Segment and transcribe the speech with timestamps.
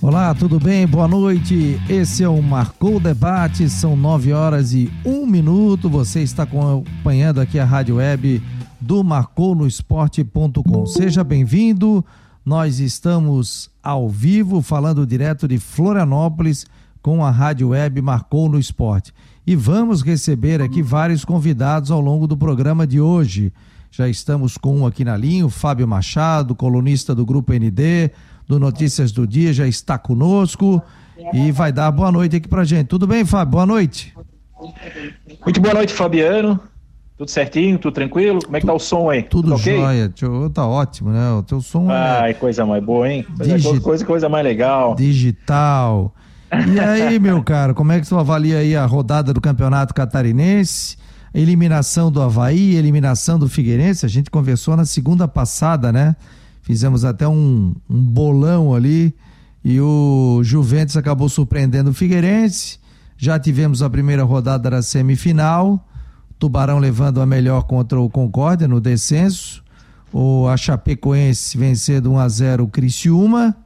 [0.00, 0.86] Olá, tudo bem?
[0.86, 1.76] Boa noite.
[1.88, 5.90] Esse é o Marcou Debate, são nove horas e um minuto.
[5.90, 8.40] Você está acompanhando aqui a rádio web
[8.80, 10.86] do marcounoesporte.com.
[10.86, 12.04] Seja bem-vindo.
[12.46, 16.64] Nós estamos ao vivo, falando direto de Florianópolis
[17.02, 19.12] com a rádio web Marcou no Esporte.
[19.44, 23.52] E vamos receber aqui vários convidados ao longo do programa de hoje.
[23.90, 28.12] Já estamos com um aqui na linha, o Fábio Machado, colunista do Grupo ND
[28.48, 30.82] do Notícias do Dia já está conosco
[31.34, 32.86] e vai dar boa noite aqui pra gente.
[32.86, 33.52] Tudo bem, Fábio?
[33.52, 34.14] Boa noite.
[35.44, 36.58] Muito boa noite, Fabiano.
[37.18, 38.40] Tudo certinho, tudo tranquilo?
[38.42, 39.24] Como é que tá o som aí?
[39.24, 40.10] Tudo, tudo jóia,
[40.54, 41.32] tá ótimo, né?
[41.32, 42.34] O teu som é Ai, é...
[42.34, 43.26] coisa mais boa, hein?
[43.36, 43.80] Coisa, Digi...
[43.80, 44.94] coisa, coisa mais legal.
[44.94, 46.14] Digital.
[46.72, 50.96] E aí, meu cara, como é que você avalia aí a rodada do Campeonato Catarinense?
[51.34, 56.16] Eliminação do Havaí, eliminação do Figueirense, a gente conversou na segunda passada, né?
[56.68, 59.16] Fizemos até um, um bolão ali
[59.64, 62.78] e o Juventus acabou surpreendendo o Figueirense.
[63.16, 65.82] Já tivemos a primeira rodada da semifinal.
[66.38, 69.64] Tubarão levando a melhor contra o Concórdia no descenso.
[70.12, 73.56] O a Chapecoense vencendo 1 a 0 o Criciúma.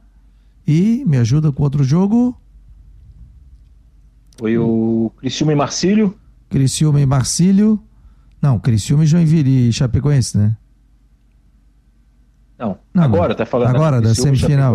[0.65, 2.33] E me ajuda com outro jogo?
[4.37, 6.17] Foi o Criciúma e Marcílio.
[6.49, 7.83] Criciúma e Marcílio.
[8.41, 10.55] Não, Criciúma e Joinville e Chapecoense, né?
[12.63, 14.73] Não, não agora tá falando agora da semifinal.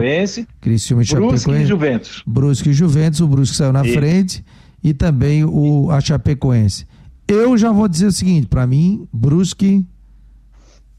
[0.60, 1.06] Criciúma e.
[1.06, 2.22] Brusque e Juventus.
[2.26, 3.94] Brusque e Juventus, o Brusque saiu na e...
[3.94, 4.44] frente
[4.84, 6.86] e também o a Chapecoense.
[7.26, 9.86] Eu já vou dizer o seguinte, para mim, Brusque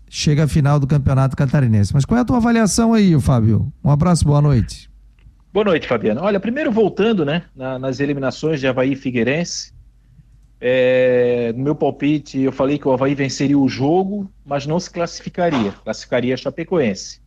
[0.10, 1.94] chega à final do Campeonato Catarinense.
[1.94, 3.72] Mas qual é a tua avaliação aí, Fábio?
[3.84, 4.90] Um abraço, boa noite.
[5.54, 6.22] Boa noite, Fabiano.
[6.22, 9.74] Olha, primeiro voltando, né, na, nas eliminações de Havaí e Figueirense,
[10.62, 14.90] é, no meu palpite, eu falei que o Havaí venceria o jogo, mas não se
[14.90, 15.72] classificaria.
[15.84, 17.22] Classificaria a Chapecoense.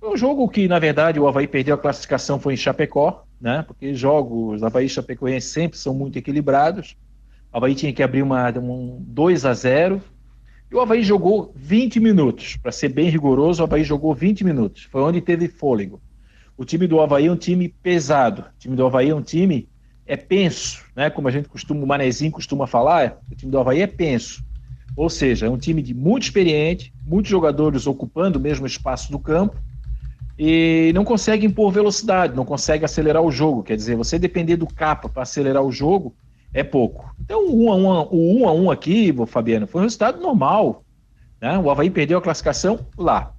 [0.00, 3.64] Foi um jogo que, na verdade, o Havaí perdeu a classificação foi em Chapecó, né?
[3.66, 6.96] Porque jogos Havaí e Chapecoense sempre são muito equilibrados.
[7.52, 10.02] O Havaí tinha que abrir uma, um 2 a 0
[10.70, 12.56] e o Havaí jogou 20 minutos.
[12.56, 14.84] Para ser bem rigoroso, o Havaí jogou 20 minutos.
[14.84, 16.00] Foi onde teve fôlego.
[16.56, 18.42] O time do Havaí é um time pesado.
[18.42, 19.68] O time do Havaí é um time
[20.08, 21.10] é penso, né?
[21.10, 24.42] Como a gente costuma, o Manezinho costuma falar, o time do Havaí é penso.
[24.96, 29.18] Ou seja, é um time de muito experiente, muitos jogadores ocupando o mesmo espaço do
[29.18, 29.56] campo
[30.36, 33.62] e não consegue impor velocidade, não consegue acelerar o jogo.
[33.62, 36.14] Quer dizer, você depender do capa para acelerar o jogo
[36.54, 37.14] é pouco.
[37.20, 40.84] Então, 1 a 1, o 1 a 1 aqui, Fabiano, foi um resultado normal.
[41.38, 41.58] Né?
[41.58, 43.34] O Havaí perdeu a classificação lá.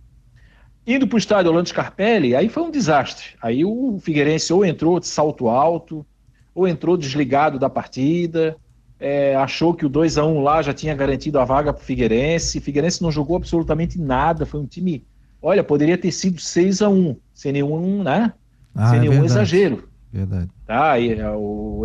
[0.85, 3.25] Indo para o estádio Orlando Scarpelli, aí foi um desastre.
[3.41, 6.06] Aí o Figueirense ou entrou de salto alto,
[6.53, 8.57] ou entrou desligado da partida,
[8.99, 11.85] é, achou que o 2 a 1 lá já tinha garantido a vaga para o
[11.85, 12.59] Figueirense.
[12.59, 15.05] Figueirense não jogou absolutamente nada, foi um time.
[15.41, 18.33] Olha, poderia ter sido 6 a 1 sem nenhum, né?
[18.75, 19.31] Ah, sem é nenhum verdade.
[19.31, 19.89] exagero.
[20.11, 20.49] Verdade.
[20.65, 21.33] Tá, e a, a,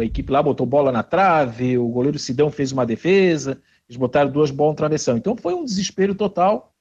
[0.00, 4.30] a, equipe lá botou bola na trave, o goleiro Sidão fez uma defesa, eles botaram
[4.30, 5.16] duas bolas na travessão.
[5.16, 6.72] Então foi um desespero total.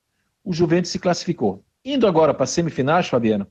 [0.43, 1.63] O Juventus se classificou.
[1.85, 3.45] Indo agora para semifinais, Fabiano,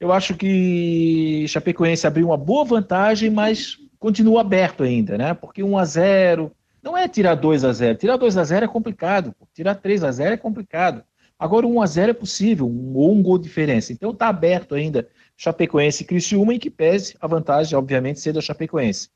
[0.00, 5.34] eu acho que Chapecoense abriu uma boa vantagem, mas continua aberto ainda, né?
[5.34, 8.68] Porque 1 a 0 não é tirar 2 a 0 Tirar 2 a 0 é
[8.68, 9.34] complicado.
[9.52, 11.02] Tirar 3 a 0 é complicado.
[11.38, 13.92] Agora 1 a 0 é possível, um, ou um gol de diferença.
[13.92, 18.40] Então está aberto ainda Chapecoense e Criciúma, em que pese a vantagem, obviamente, ser da
[18.40, 19.08] Chapecoense.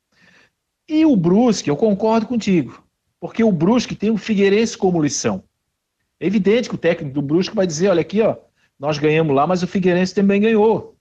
[0.87, 2.83] E o Brusque, eu concordo contigo,
[3.19, 5.43] porque o Brusque tem o Figueirense como lição.
[6.19, 8.37] É evidente que o técnico do Brusque vai dizer, olha aqui, ó,
[8.83, 10.97] nós ganhamos lá, mas o Figueirense também ganhou.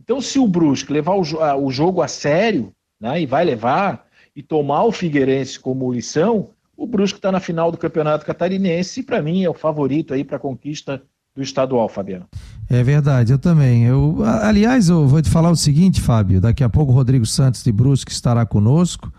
[0.00, 4.42] Então, se o Brusque levar o, o jogo a sério, né, e vai levar, e
[4.42, 9.20] tomar o Figueirense como lição, o Brusque está na final do Campeonato Catarinense e, para
[9.20, 11.02] mim, é o favorito aí para a conquista
[11.34, 12.24] do estadual, Fabiano.
[12.70, 13.84] É verdade, eu também.
[13.84, 16.40] Eu, aliás, eu vou te falar o seguinte, Fábio.
[16.40, 19.12] Daqui a pouco o Rodrigo Santos de Brusque estará conosco.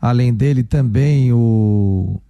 [0.00, 2.22] Além dele, também o.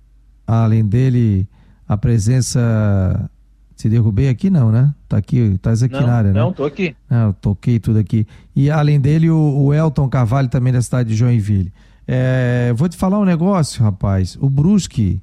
[0.47, 1.47] Além dele,
[1.87, 3.31] a presença
[3.77, 4.93] se derrubei aqui, não, né?
[5.07, 6.41] Tá aqui, tá aqui não, na área, né?
[6.41, 6.97] Não, tô aqui.
[7.09, 8.27] Não, eu toquei tudo aqui.
[8.55, 11.71] E além dele, o, o Elton Carvalho também da cidade de Joinville.
[12.09, 14.39] É, vou te falar um negócio, rapaz.
[14.41, 15.21] O Brusque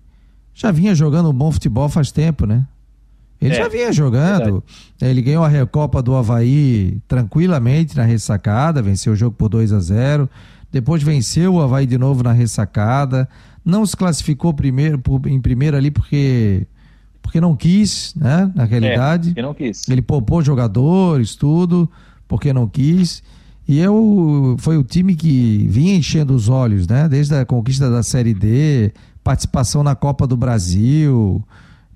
[0.53, 2.67] já vinha jogando um bom futebol faz tempo, né?
[3.41, 4.43] Ele é, já vinha jogando.
[4.43, 4.63] Verdade.
[5.01, 9.79] Ele ganhou a Recopa do Havaí tranquilamente na ressacada, venceu o jogo por 2 a
[9.79, 10.29] 0
[10.71, 13.27] Depois venceu o Havaí de novo na ressacada.
[13.65, 16.67] Não se classificou primeiro, em primeiro ali porque
[17.23, 18.51] porque não quis, né?
[18.53, 19.29] Na realidade.
[19.29, 19.89] É, porque não quis.
[19.89, 21.89] Ele poupou jogadores, tudo,
[22.27, 23.23] porque não quis.
[23.67, 27.07] E eu foi o time que vinha enchendo os olhos, né?
[27.07, 28.91] Desde a conquista da Série D,
[29.23, 31.41] participação na Copa do Brasil,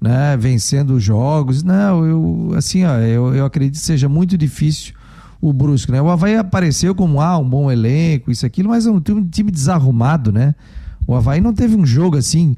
[0.01, 0.35] né?
[0.38, 1.62] Vencendo os jogos.
[1.62, 4.95] Não, eu assim, ó, eu, eu acredito que seja muito difícil
[5.41, 6.01] o Brusque, né?
[6.01, 10.31] O Havaí apareceu como ah, um bom elenco, isso aquilo, mas é um time desarrumado,
[10.31, 10.56] né?
[11.06, 12.56] O Havaí não teve um jogo assim.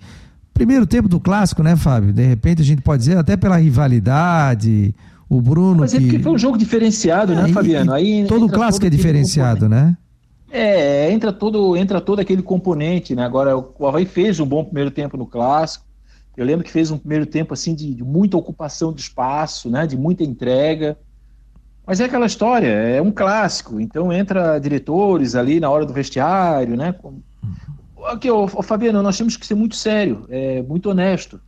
[0.60, 2.12] Primeiro tempo do clássico, né, Fábio?
[2.12, 4.94] De repente a gente pode dizer, até pela rivalidade,
[5.30, 5.80] o Bruno.
[5.80, 7.94] Mas é porque foi um jogo diferenciado, né, Fabiano?
[7.94, 9.96] Aí todo clássico é diferenciado, né?
[10.52, 13.24] É, entra todo, entra todo aquele componente, né?
[13.24, 15.86] Agora, o Havaí fez um bom primeiro tempo no clássico.
[16.36, 19.88] Eu lembro que fez um primeiro tempo assim de, de muita ocupação de espaço, né?
[19.88, 20.98] De muita entrega.
[21.88, 23.80] Mas é aquela história, é um clássico.
[23.80, 26.94] Então entra diretores ali na hora do vestiário, né?
[28.06, 31.40] Aqui, ô, ô, Fabiano, nós temos que ser muito sério, é, muito honesto.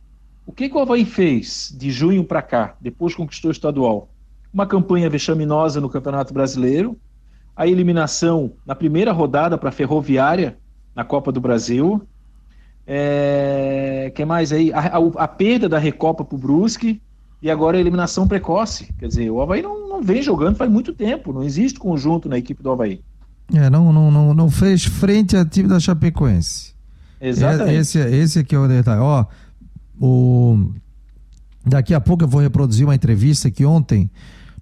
[0.46, 4.08] O que, que o Havaí fez de junho para cá, depois conquistou o estadual?
[4.52, 6.98] Uma campanha vexaminosa no Campeonato Brasileiro,
[7.56, 10.58] a eliminação na primeira rodada para a Ferroviária
[10.94, 12.06] na Copa do Brasil.
[12.86, 14.72] É, que mais aí?
[14.72, 17.00] A, a, a perda da Recopa para o Brusque
[17.40, 18.92] e agora a eliminação precoce.
[18.98, 22.38] Quer dizer, o Havaí não, não vem jogando faz muito tempo, não existe conjunto na
[22.38, 23.02] equipe do Havaí.
[23.52, 26.72] É, não, não, não, não fez frente ao time da Chapecoense.
[27.20, 27.76] Exatamente.
[27.76, 29.00] Esse, esse aqui é o detalhe.
[29.00, 29.24] Ó,
[30.00, 30.70] o...
[31.64, 34.10] Daqui a pouco eu vou reproduzir uma entrevista que ontem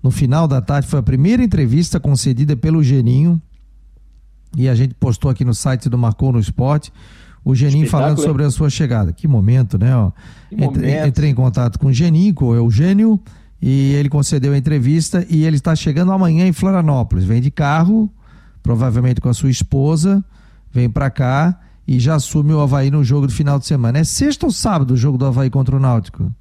[0.02, 3.40] no final da tarde foi a primeira entrevista concedida pelo Geninho
[4.56, 6.92] e a gente postou aqui no site do Marcou no Esporte.
[7.42, 9.12] O Geninho falando sobre a sua chegada.
[9.12, 9.96] Que momento, né?
[9.96, 10.10] Ó,
[10.52, 11.08] entrei, momento.
[11.08, 13.18] entrei em contato com o Geninho, com o Eugênio,
[13.62, 17.24] e ele concedeu a entrevista e ele está chegando amanhã em Florianópolis.
[17.24, 18.12] Vem de carro,
[18.62, 20.24] provavelmente com a sua esposa,
[20.70, 23.98] vem para cá e já assume o Havaí no jogo do final de semana.
[23.98, 26.32] É sexta ou sábado o jogo do Havaí contra o Náutico?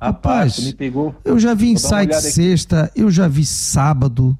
[0.00, 1.14] Rapaz, me pegou.
[1.24, 4.36] Eu já vi em site sexta, eu já vi sábado,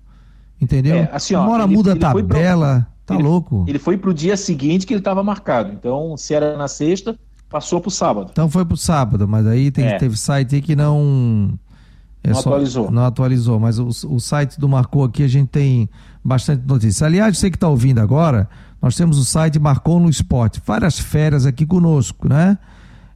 [0.60, 0.96] entendeu?
[0.96, 3.64] É, assim, ó, Uma hora ele, muda a tabela, pro, tá ele, louco.
[3.68, 5.72] Ele foi pro dia seguinte que ele estava marcado.
[5.72, 7.18] Então, se era na sexta,
[7.50, 8.28] passou pro sábado.
[8.32, 9.98] Então foi pro sábado, mas aí tem, é.
[9.98, 11.58] teve site aí que não...
[12.22, 12.90] É não só, atualizou.
[12.90, 15.90] Não atualizou, mas o, o site do Marcou aqui a gente tem
[16.24, 17.06] bastante notícia.
[17.06, 18.48] Aliás, você que está ouvindo agora,
[18.80, 20.62] nós temos o site Marcou no Esporte.
[20.64, 22.58] Várias férias aqui conosco, né?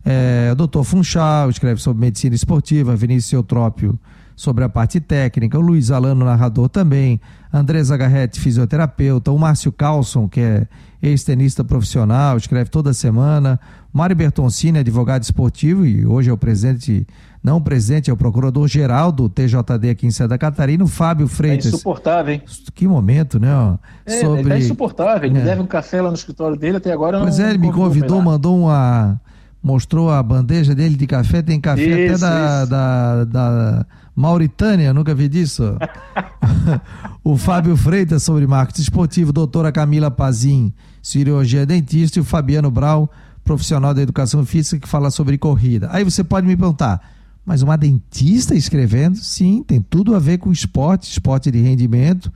[0.05, 3.99] É, o doutor Funchal escreve sobre medicina esportiva, Vinícius Eutrópio
[4.37, 7.21] sobre a parte técnica, o Luiz Alano, narrador também,
[7.53, 10.67] Andresa Garretti, fisioterapeuta, o Márcio Carlson, que é
[11.05, 13.61] ex-tenista profissional, escreve toda semana,
[13.93, 17.07] Mário Bertoncini, advogado esportivo e hoje é o presidente,
[17.43, 21.67] não o presidente, é o procurador-geral do TJD aqui em Santa Catarina, o Fábio Freitas.
[21.67, 22.43] É insuportável, hein?
[22.75, 23.55] Que momento, né?
[23.55, 24.41] Ó, é, sobre...
[24.41, 25.43] ele tá insuportável, ele é.
[25.43, 27.45] deve um café lá no escritório dele, até agora pois não...
[27.45, 29.21] Pois é, ele me convidou, mandou uma
[29.63, 35.15] mostrou a bandeja dele de café, tem café isso, até da, da, da, Mauritânia, nunca
[35.15, 35.79] vi disso.
[37.25, 40.73] o Fábio Freitas sobre marketing esportivo, doutora Camila Pazin,
[41.05, 43.11] cirurgia dentista, e o Fabiano Brau,
[43.45, 45.91] profissional da educação física, que fala sobre corrida.
[45.93, 47.13] Aí você pode me perguntar,
[47.45, 49.19] mas uma dentista escrevendo?
[49.19, 52.33] Sim, tem tudo a ver com esporte, esporte de rendimento,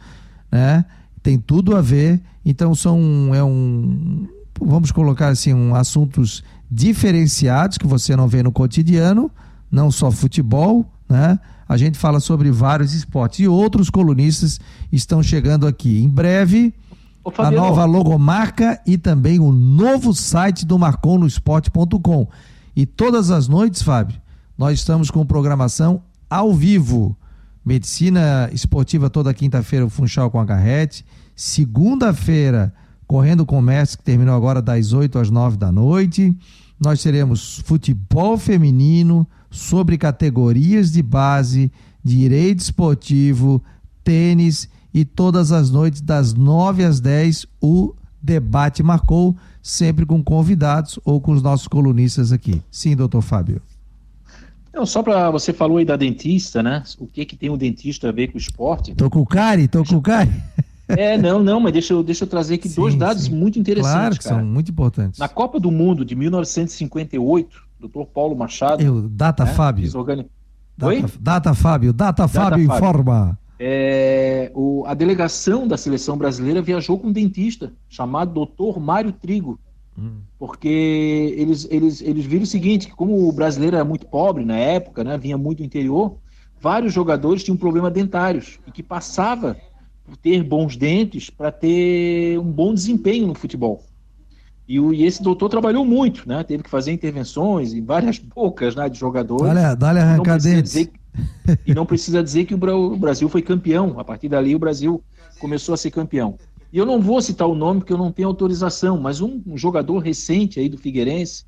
[0.52, 0.84] né?
[1.22, 2.20] Tem tudo a ver.
[2.44, 4.28] Então são é um
[4.60, 9.30] vamos colocar assim, um assuntos diferenciados que você não vê no cotidiano,
[9.70, 11.38] não só futebol, né?
[11.66, 14.60] A gente fala sobre vários esportes e outros colunistas
[14.92, 16.02] estão chegando aqui.
[16.02, 16.74] Em breve,
[17.36, 22.28] a nova logomarca e também o novo site do marconosport.com.
[22.75, 24.20] E todas as noites, Fábio,
[24.56, 27.16] nós estamos com programação ao vivo.
[27.64, 31.04] Medicina esportiva toda quinta-feira, o Funchal com a Garrete.
[31.35, 32.73] Segunda-feira,
[33.06, 36.37] Correndo Comércio, que terminou agora das 8 às 9 da noite.
[36.80, 43.62] Nós teremos futebol feminino sobre categorias de base, direito esportivo,
[44.04, 50.99] tênis e todas as noites das 9 às 10 o debate marcou, sempre com convidados
[51.04, 52.62] ou com os nossos colunistas aqui.
[52.71, 53.62] Sim, doutor Fábio.
[54.73, 56.83] Não, só para você falou aí da dentista, né?
[56.99, 58.95] O que que tem o dentista a ver com o esporte?
[58.95, 60.30] Tô com o Cari, tô com o Cari.
[60.88, 63.35] É, não, não, mas deixa eu, deixa eu trazer aqui sim, dois dados sim.
[63.35, 63.92] muito interessantes.
[63.92, 64.37] Claro que cara.
[64.37, 65.21] são muito importantes.
[65.21, 68.04] Na Copa do Mundo de 1958, Dr.
[68.14, 68.83] Paulo Machado.
[68.83, 69.90] Eu, data né, Fábio.
[69.90, 71.04] Data, Oi?
[71.21, 73.38] Data Fábio, data, data Fábio informa.
[73.58, 78.78] É, o, a delegação da seleção brasileira viajou com um dentista chamado Dr.
[78.78, 79.58] Mário Trigo.
[79.98, 80.20] Hum.
[80.38, 84.56] Porque eles, eles, eles viram o seguinte: que como o brasileiro era muito pobre na
[84.56, 86.16] época, né, vinha muito do interior,
[86.60, 89.56] vários jogadores tinham problemas dentários e que passava
[90.22, 93.84] ter bons dentes para ter um bom desempenho no futebol.
[94.66, 96.44] E, o, e, esse doutor trabalhou muito, né?
[96.44, 99.54] Teve que fazer intervenções em várias bocas né, de jogadores.
[99.54, 100.72] Dá-lhe dá arrancar dentes.
[100.72, 100.92] Dizer,
[101.66, 103.98] e não precisa dizer que o Brasil foi campeão.
[103.98, 105.02] A partir dali, o Brasil
[105.38, 106.38] começou a ser campeão.
[106.72, 109.56] E eu não vou citar o nome porque eu não tenho autorização, mas um, um
[109.56, 111.44] jogador recente aí do Figueirense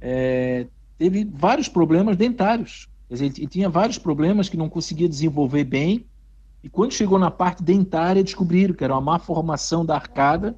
[0.00, 0.66] é,
[0.96, 2.88] teve vários problemas dentários.
[3.10, 6.06] Dizer, ele tinha vários problemas que não conseguia desenvolver bem
[6.62, 10.56] E quando chegou na parte dentária, descobriram que era uma má formação da arcada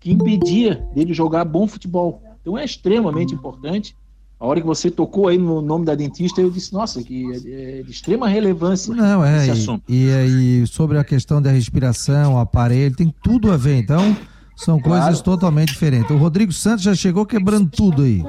[0.00, 2.22] que impedia dele jogar bom futebol.
[2.40, 3.96] Então é extremamente importante.
[4.38, 7.82] A hora que você tocou aí no nome da dentista, eu disse, nossa, que é
[7.82, 9.82] de extrema relevância Não, é, esse assunto.
[9.88, 13.78] E, e, sobre a questão da respiração, o aparelho, tem tudo a ver.
[13.78, 14.14] Então,
[14.54, 15.04] são claro.
[15.04, 16.10] coisas totalmente diferentes.
[16.10, 18.22] O Rodrigo Santos já chegou quebrando tudo aí.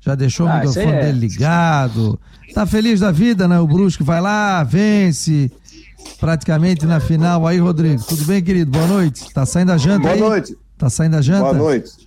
[0.00, 1.06] Já deixou ah, o microfone é.
[1.06, 2.18] dele ligado.
[2.54, 3.58] Tá feliz da vida, né?
[3.58, 5.50] O Brusque vai lá, vence.
[6.20, 8.02] Praticamente na final aí, Rodrigo.
[8.04, 8.70] Tudo bem, querido?
[8.70, 9.32] Boa noite.
[9.32, 10.18] Tá saindo a janta Boa aí?
[10.18, 10.56] Boa noite.
[10.76, 11.44] Tá saindo a janta?
[11.44, 12.05] Boa noite.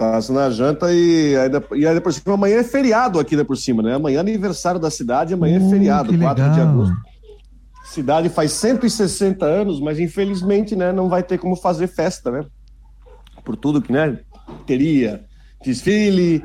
[0.00, 3.54] Tá na janta e ainda, e ainda por cima, amanhã é feriado aqui né, por
[3.54, 3.96] cima, né?
[3.96, 6.96] Amanhã é aniversário da cidade, amanhã é uh, é feriado, 4 de agosto.
[7.84, 12.46] Cidade faz 160 anos, mas infelizmente, né, não vai ter como fazer festa, né?
[13.44, 14.18] Por tudo que, né,
[14.66, 15.22] teria
[15.62, 16.42] desfile,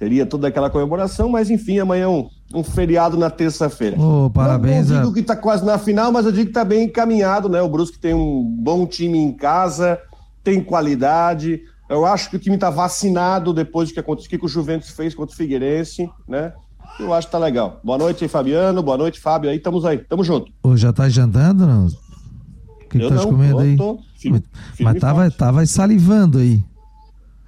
[0.00, 3.96] teria toda aquela comemoração, mas enfim, amanhã é um, um feriado na terça-feira.
[4.00, 4.88] Oh, parabéns.
[4.88, 7.48] Não, não digo que tá quase na final, mas eu digo que tá bem encaminhado,
[7.48, 7.62] né?
[7.62, 9.96] O Brusque tem um bom time em casa,
[10.42, 14.48] tem qualidade, eu acho que o time está vacinado depois do que aconteceu, que o
[14.48, 16.52] Juventus fez contra o Figueirense, né?
[16.98, 17.80] Eu acho que tá legal.
[17.84, 18.82] Boa noite aí, Fabiano.
[18.82, 19.50] Boa noite, Fábio.
[19.50, 19.98] Aí, estamos aí.
[19.98, 20.50] Tamo junto.
[20.62, 21.86] Ô, já tá jantando, não?
[21.86, 23.76] O que, eu que tá comendo aí?
[23.76, 24.42] Tô, filho,
[24.74, 26.64] filho Mas tava, tava salivando aí.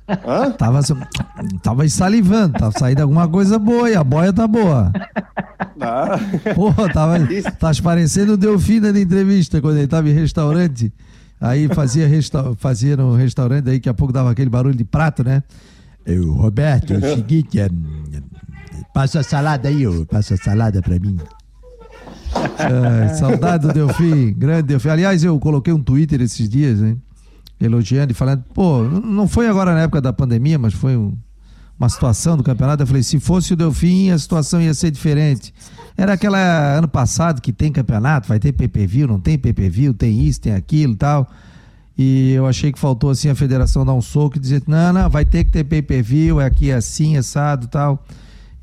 [0.08, 0.50] Hã?
[0.52, 0.80] Tava,
[1.62, 4.90] tava salivando, tava saindo alguma coisa boa e a boia tá boa.
[5.80, 6.18] Ah.
[6.54, 7.18] Porra, tava,
[7.58, 10.92] tá parecendo o Delfina da entrevista quando ele tava em restaurante.
[11.40, 15.22] Aí fazia, resta fazia no restaurante, daí daqui a pouco dava aquele barulho de prato,
[15.22, 15.42] né?
[16.04, 17.68] Eu, Roberto, é o seguinte, é,
[18.94, 21.16] passa a salada aí, ó, passa a salada pra mim.
[22.58, 24.88] É, saudade do Delfim, grande Delfim.
[24.88, 27.00] Aliás, eu coloquei um Twitter esses dias, hein?
[27.60, 31.16] Elogiando e falando, pô, não foi agora na época da pandemia, mas foi um,
[31.78, 32.82] uma situação do campeonato.
[32.82, 35.52] Eu falei, se fosse o Delfim, a situação ia ser diferente.
[35.98, 36.38] Era aquela
[36.78, 40.94] ano passado que tem campeonato, vai ter PPV, não tem PPV, tem isso, tem aquilo
[40.94, 41.28] tal.
[41.98, 45.10] E eu achei que faltou assim a federação dar um soco e dizer, não, não,
[45.10, 48.06] vai ter que ter PPV, é aqui assim, assado tal.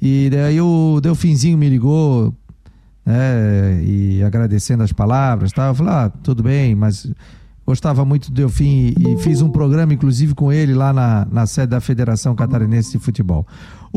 [0.01, 2.34] E daí o Delfinzinho me ligou,
[3.06, 5.68] né, e agradecendo as palavras tal.
[5.68, 7.06] Eu falei, ah, tudo bem, mas
[7.68, 11.68] gostava muito do Delfim e fiz um programa, inclusive, com ele lá na, na sede
[11.68, 13.46] da Federação Catarinense de Futebol.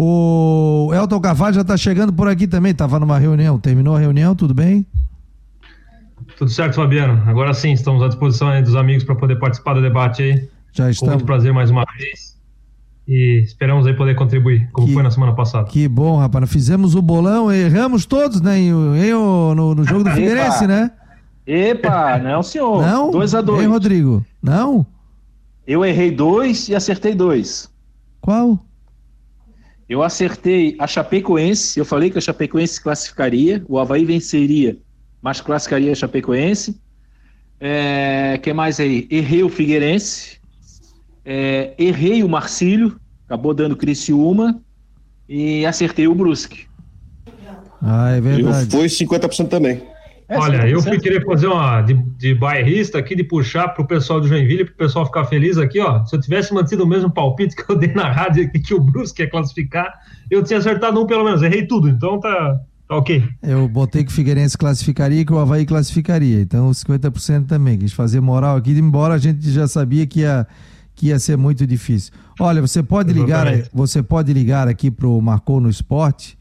[0.00, 3.58] O Elton Carvalho já está chegando por aqui também, estava numa reunião.
[3.58, 4.86] Terminou a reunião, tudo bem?
[6.36, 7.20] Tudo certo, Fabiano.
[7.28, 10.48] Agora sim, estamos à disposição aí dos amigos para poder participar do debate aí.
[10.72, 10.98] Já estamos.
[11.00, 12.38] Com muito prazer mais uma vez.
[13.08, 15.68] E esperamos aí poder contribuir, como que, foi na semana passada.
[15.68, 16.48] Que bom, rapaz.
[16.48, 18.60] Fizemos o bolão, erramos todos, né?
[18.60, 20.92] Eu, no, no jogo do Figueirense, né?
[21.44, 22.86] Epa, não, senhor.
[22.86, 23.10] Não?
[23.10, 24.24] 2 a 2 Ei, Rodrigo?
[24.40, 24.86] Não?
[25.66, 27.68] Eu errei dois e acertei dois.
[28.20, 28.64] Qual?
[29.88, 34.76] Eu acertei a Chapecoense, eu falei que a Chapecoense classificaria, o Havaí venceria,
[35.22, 36.78] mas classificaria a Chapecoense.
[37.58, 39.08] É, que mais aí?
[39.10, 40.38] Errei o Figueirense,
[41.24, 44.60] é, errei o Marcílio, acabou dando Criciúma,
[45.28, 46.66] e acertei o Brusque.
[47.82, 48.64] Ah, é verdade.
[48.64, 49.82] Eu fui 50% também.
[50.28, 54.20] É, Olha, eu fui querer fazer uma de, de bairrista aqui, de puxar pro pessoal
[54.20, 56.04] do Joinville, pro pessoal ficar feliz aqui, ó.
[56.04, 58.80] Se eu tivesse mantido o mesmo palpite que eu dei na rádio aqui, que o
[58.80, 59.90] Brusque ia classificar,
[60.30, 63.26] eu tinha acertado um pelo menos, errei tudo, então tá, tá ok.
[63.42, 67.94] Eu botei que o Figueirense classificaria e que o Havaí classificaria, então 50% também, quis
[67.94, 70.46] fazer moral aqui, embora a gente já sabia que ia,
[70.94, 72.12] que ia ser muito difícil.
[72.38, 76.37] Olha, você pode ligar, você pode ligar aqui pro Marcou no Esporte,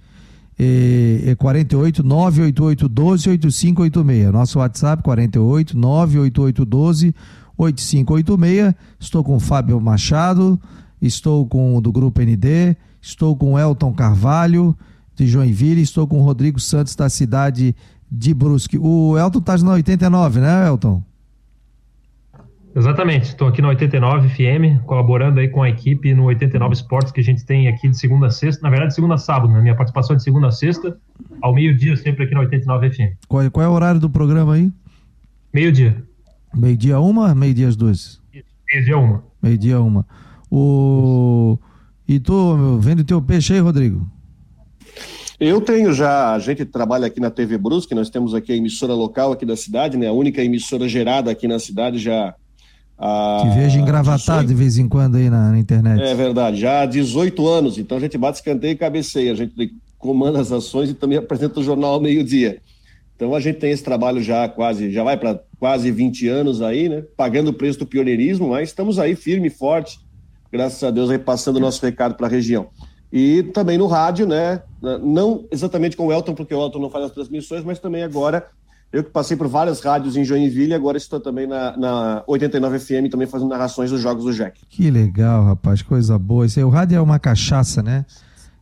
[0.60, 4.32] é, 48 988 12 8586.
[4.32, 7.16] Nosso WhatsApp 48 988 12
[7.58, 8.74] 8586.
[9.00, 10.60] Estou com o Fábio Machado,
[11.02, 14.76] estou com o do Grupo ND, estou com o Elton Carvalho
[15.16, 17.76] de Joinville, estou com o Rodrigo Santos da cidade
[18.10, 18.78] de Brusque.
[18.78, 21.04] O Elton está na 89, né, Elton?
[22.78, 27.20] Exatamente, estou aqui no 89 FM, colaborando aí com a equipe no 89 Esportes que
[27.20, 29.60] a gente tem aqui de segunda a sexta, na verdade de segunda a sábado, né?
[29.60, 30.96] Minha participação é de segunda a sexta,
[31.42, 33.18] ao meio-dia sempre aqui no 89 FM.
[33.28, 34.72] Qual, qual, é o horário do programa aí?
[35.52, 36.04] Meio-dia.
[36.54, 38.22] Meio-dia uma, meio-dia as duas?
[38.72, 39.24] Meio-dia uma.
[39.42, 40.06] Meio-dia uma.
[40.52, 41.58] O...
[42.08, 44.08] E tu, meu, vende teu peixe aí, Rodrigo?
[45.40, 48.94] Eu tenho já, a gente trabalha aqui na TV Brusque, nós temos aqui a emissora
[48.94, 50.08] local aqui da cidade, né?
[50.08, 52.36] A única emissora gerada aqui na cidade já
[52.98, 53.40] a...
[53.42, 54.48] Te vejo engravatado 18...
[54.48, 56.02] de vez em quando aí na, na, internet.
[56.02, 59.74] É verdade, já há 18 anos, então a gente bate escanteio e cabeceia, a gente
[60.00, 62.60] comanda as ações e também apresenta o jornal ao meio-dia.
[63.16, 66.88] Então a gente tem esse trabalho já quase, já vai para quase 20 anos aí,
[66.88, 67.04] né?
[67.16, 70.00] Pagando o preço do pioneirismo, mas estamos aí firme e forte,
[70.52, 72.68] graças a Deus, aí passando o nosso recado para a região.
[73.12, 74.62] E também no rádio, né?
[75.02, 78.48] Não exatamente com o Elton, porque o Elton não faz as transmissões, mas também agora
[78.92, 83.12] Eu que passei por várias rádios em Joinville, agora estou também na, na 89 FM,
[83.12, 84.62] também fazendo narrações dos jogos do Jack.
[84.70, 86.46] Que legal, rapaz, coisa boa.
[86.46, 88.06] Isso aí, o rádio é uma cachaça, né?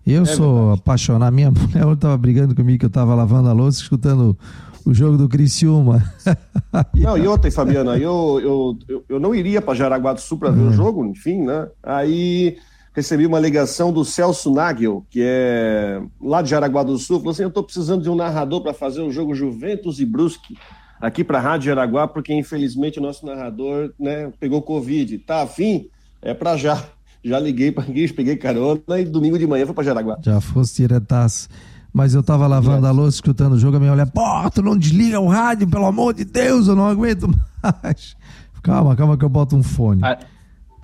[0.05, 0.79] Eu é sou verdade.
[0.79, 1.34] apaixonado.
[1.34, 4.36] Minha mulher estava brigando comigo que eu estava lavando a louça, escutando
[4.84, 6.03] o jogo do Criciúma.
[6.96, 10.51] Não, e outra, Fabiana, eu, eu, eu, eu não iria para Jaraguá do Sul para
[10.51, 10.74] ver o uhum.
[10.74, 11.67] jogo, enfim, né?
[11.82, 12.58] Aí
[12.96, 17.44] recebi uma ligação do Celso Nagel, que é lá de Jaraguá do Sul, falou assim:
[17.44, 20.58] eu estou precisando de um narrador para fazer o jogo Juventus e Brusque
[21.00, 25.18] aqui para a Rádio Jaraguá, porque infelizmente o nosso narrador né, pegou Covid.
[25.20, 25.90] Tá afim?
[26.22, 26.82] É para já.
[27.25, 30.16] Já liguei para Guiz, peguei carona e domingo de manhã foi para Jaraguá.
[30.22, 31.50] Já fosse diretaço.
[31.92, 34.22] Mas eu tava lavando a louça, escutando o jogo, a minha mulher, pô,
[34.54, 37.28] tu não desliga o rádio, pelo amor de Deus, eu não aguento
[37.82, 38.16] mais.
[38.62, 40.02] Calma, calma que eu boto um fone.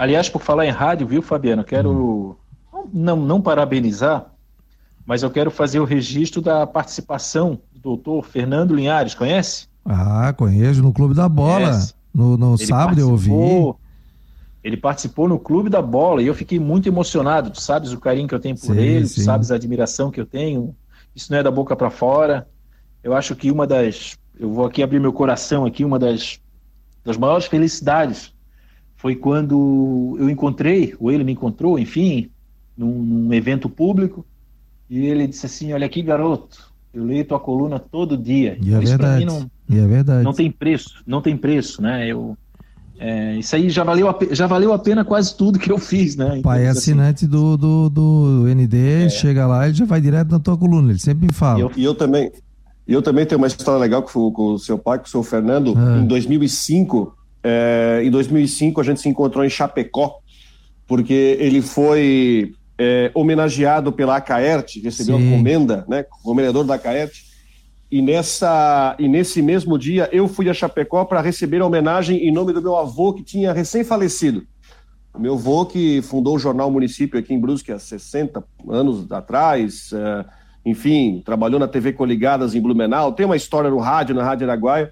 [0.01, 1.63] Aliás, por falar em rádio, viu, Fabiano?
[1.63, 2.35] Quero
[2.73, 2.87] hum.
[2.91, 4.33] não, não parabenizar,
[5.05, 9.67] mas eu quero fazer o registro da participação do doutor Fernando Linhares, conhece?
[9.85, 11.67] Ah, conheço, no Clube da Bola.
[11.67, 11.93] Conhece.
[12.11, 13.29] No, no sábado eu ouvi.
[14.63, 17.51] Ele participou no Clube da Bola e eu fiquei muito emocionado.
[17.51, 19.21] Tu sabes o carinho que eu tenho por sim, ele, sim.
[19.21, 20.75] tu sabes a admiração que eu tenho.
[21.15, 22.47] Isso não é da boca para fora.
[23.03, 24.17] Eu acho que uma das.
[24.39, 26.39] Eu vou aqui abrir meu coração aqui, uma das,
[27.05, 28.33] das maiores felicidades
[29.01, 32.29] foi quando eu encontrei, ou ele me encontrou, enfim,
[32.77, 34.23] num, num evento público,
[34.87, 38.59] e ele disse assim: Olha aqui, garoto, eu leio tua coluna todo dia.
[38.61, 39.25] E é isso verdade.
[39.25, 40.23] Não, e é verdade.
[40.23, 42.07] Não tem preço, não tem preço, né?
[42.07, 42.37] Eu,
[42.99, 46.15] é, isso aí já valeu, a, já valeu a pena quase tudo que eu fiz,
[46.15, 46.27] né?
[46.27, 49.09] Então, pai é assinante assim, do, do, do ND, é.
[49.09, 51.57] chega lá e já vai direto na tua coluna, ele sempre me fala.
[51.57, 52.31] E eu, eu também.
[52.87, 55.73] Eu também tenho uma história legal com, com o seu pai, com o seu Fernando.
[55.77, 55.99] Ah.
[55.99, 60.19] Em 2005, é, em 2005, a gente se encontrou em Chapecó,
[60.87, 65.27] porque ele foi é, homenageado pela Acaerte, recebeu Sim.
[65.27, 67.31] a comenda, né, comendador da Acaerte,
[67.91, 72.31] e, nessa, e nesse mesmo dia eu fui a Chapecó para receber a homenagem em
[72.31, 74.43] nome do meu avô, que tinha recém-falecido.
[75.13, 79.91] O meu avô, que fundou o jornal Município aqui em Brusque há 60 anos atrás,
[79.91, 80.25] é,
[80.65, 84.89] enfim, trabalhou na TV Coligadas em Blumenau, tem uma história no rádio, na Rádio Araguaia.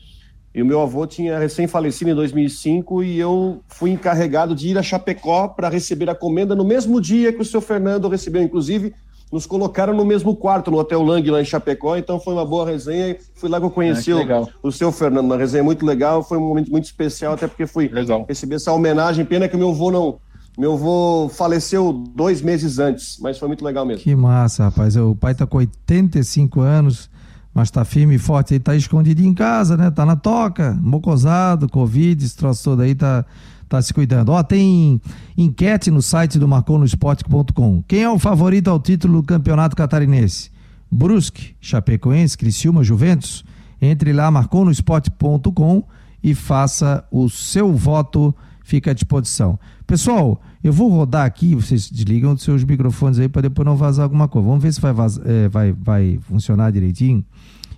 [0.54, 4.84] E o meu avô tinha recém-falecido em 2005 e eu fui encarregado de ir a
[4.84, 8.42] Chapecó para receber a comenda no mesmo dia que o seu Fernando recebeu.
[8.42, 8.94] Inclusive,
[9.32, 11.96] nos colocaram no mesmo quarto, no Hotel Lang, lá em Chapecó.
[11.96, 13.16] Então foi uma boa resenha.
[13.36, 15.26] Fui lá que eu conheci ah, que o, o seu Fernando.
[15.26, 16.24] Uma resenha muito legal.
[16.24, 18.26] Foi um momento muito especial, até porque fui legal.
[18.28, 19.24] receber essa homenagem.
[19.26, 20.18] Pena que o meu avô não.
[20.58, 24.04] Meu avô faleceu dois meses antes, mas foi muito legal mesmo.
[24.04, 24.98] Que massa, rapaz.
[24.98, 27.10] O pai tá com 85 anos
[27.54, 29.90] mas tá firme e forte aí, tá escondido em casa, né?
[29.92, 33.26] Tá na toca, mocosado, Covid, esse troço todo aí, tá,
[33.68, 34.30] tá se cuidando.
[34.30, 35.02] Ó, tem
[35.38, 37.84] enquete no site do marconosport.com.
[37.88, 40.52] Quem é o favorito ao título do Campeonato Catarinense?
[40.92, 43.44] Brusque, Chapecoense, Criciúma, Juventus?
[43.82, 45.84] Entre lá, marconosport.com
[46.22, 48.36] e faça o seu voto,
[48.70, 49.58] fica à disposição.
[49.88, 54.04] Pessoal, eu vou rodar aqui, vocês desligam os seus microfones aí para depois não vazar
[54.04, 54.48] alguma coisa.
[54.48, 54.94] Vamos ver se vai,
[55.26, 57.26] é, vai, vai funcionar direitinho.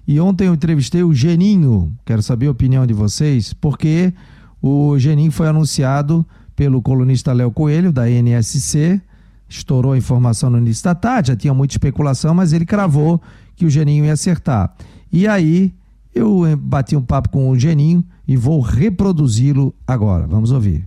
[0.06, 4.14] E ontem eu entrevistei o Geninho, quero saber a opinião de vocês, porque
[4.62, 6.26] o Geninho foi anunciado
[6.56, 9.00] pelo colunista Léo Coelho, da NSC,
[9.48, 13.22] estourou a informação no início da tarde, já tinha muita especulação, mas ele cravou
[13.56, 14.76] que o Geninho ia acertar.
[15.12, 15.74] E aí
[16.14, 20.26] eu eh, bati um papo com o Geninho e vou reproduzi-lo agora.
[20.26, 20.86] Vamos ouvir.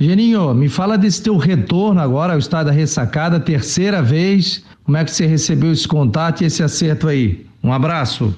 [0.00, 4.64] Geninho, me fala desse teu retorno agora ao estado da ressacada, terceira vez.
[4.82, 7.46] Como é que você recebeu esse contato e esse acerto aí?
[7.62, 8.34] Um abraço.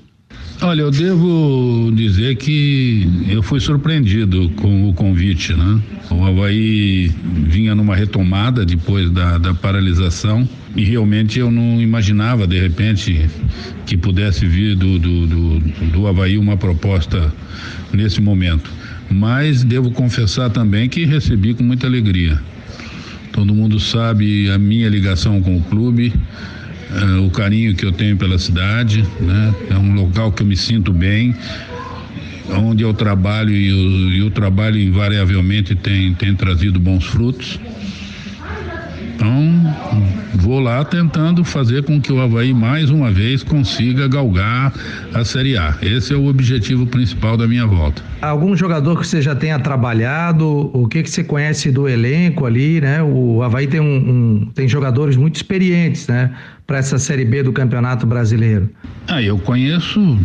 [0.60, 5.80] Olha, eu devo dizer que eu fui surpreendido com o convite, né?
[6.10, 12.58] O Havaí vinha numa retomada depois da, da paralisação e realmente eu não imaginava, de
[12.58, 13.28] repente,
[13.86, 15.60] que pudesse vir do, do, do,
[15.92, 17.32] do Havaí uma proposta
[17.92, 18.70] nesse momento
[19.12, 22.40] mas devo confessar também que recebi com muita alegria.
[23.30, 26.12] Todo mundo sabe a minha ligação com o clube,
[26.90, 29.54] uh, o carinho que eu tenho pela cidade, né?
[29.70, 31.34] É um local que eu me sinto bem,
[32.50, 37.58] onde eu trabalho e o, e o trabalho invariavelmente tem, tem trazido bons frutos.
[39.14, 39.74] Então,
[40.34, 44.72] vou lá tentando fazer com que o Havaí mais uma vez consiga galgar
[45.14, 45.76] a Série A.
[45.82, 48.02] Esse é o objetivo principal da minha volta.
[48.20, 52.80] Algum jogador que você já tenha trabalhado, o que, que você conhece do elenco ali,
[52.80, 53.02] né?
[53.02, 56.32] O Havaí tem, um, um tem jogadores muito experientes, né?
[56.66, 58.70] Para essa Série B do Campeonato Brasileiro.
[59.08, 60.18] Ah, eu conheço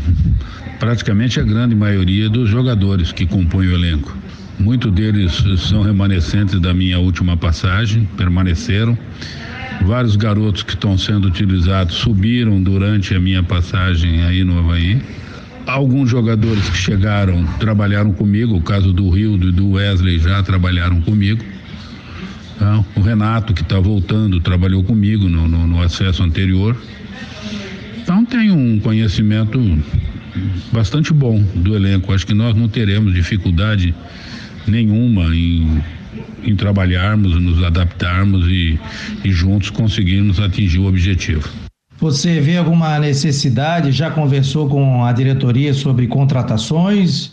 [0.80, 4.15] praticamente a grande maioria dos jogadores que compõem o elenco.
[4.60, 8.98] Muitos deles são remanescentes da minha última passagem, permaneceram.
[9.86, 15.00] Vários garotos que estão sendo utilizados subiram durante a minha passagem aí no Havaí.
[15.67, 21.02] alguns jogadores que chegaram trabalharam comigo, o caso do Rio e do Wesley já trabalharam
[21.02, 21.43] comigo.
[22.58, 22.84] Tá?
[22.96, 26.76] O Renato, que está voltando, trabalhou comigo no, no, no acesso anterior.
[27.98, 29.60] Então tem um conhecimento
[30.72, 32.12] bastante bom do elenco.
[32.12, 33.93] Acho que nós não teremos dificuldade
[34.67, 35.82] nenhuma em,
[36.43, 38.80] em trabalharmos, nos adaptarmos e,
[39.23, 41.49] e juntos conseguirmos atingir o objetivo.
[41.99, 43.91] Você vê alguma necessidade?
[43.91, 47.32] Já conversou com a diretoria sobre contratações?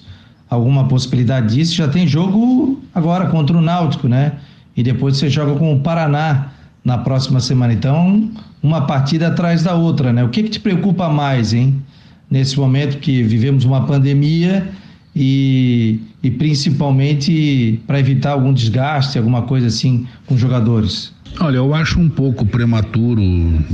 [0.49, 1.75] Alguma possibilidade disso?
[1.75, 4.33] Já tem jogo agora contra o Náutico, né?
[4.77, 6.49] E depois você joga com o Paraná
[6.83, 7.73] na próxima semana.
[7.73, 8.31] Então,
[8.63, 10.25] uma partida atrás da outra, né?
[10.25, 11.83] O que, que te preocupa mais, hein?
[12.31, 14.67] Nesse momento que vivemos uma pandemia
[15.15, 21.13] e, e principalmente para evitar algum desgaste, alguma coisa assim com jogadores?
[21.41, 23.23] Olha, eu acho um pouco prematuro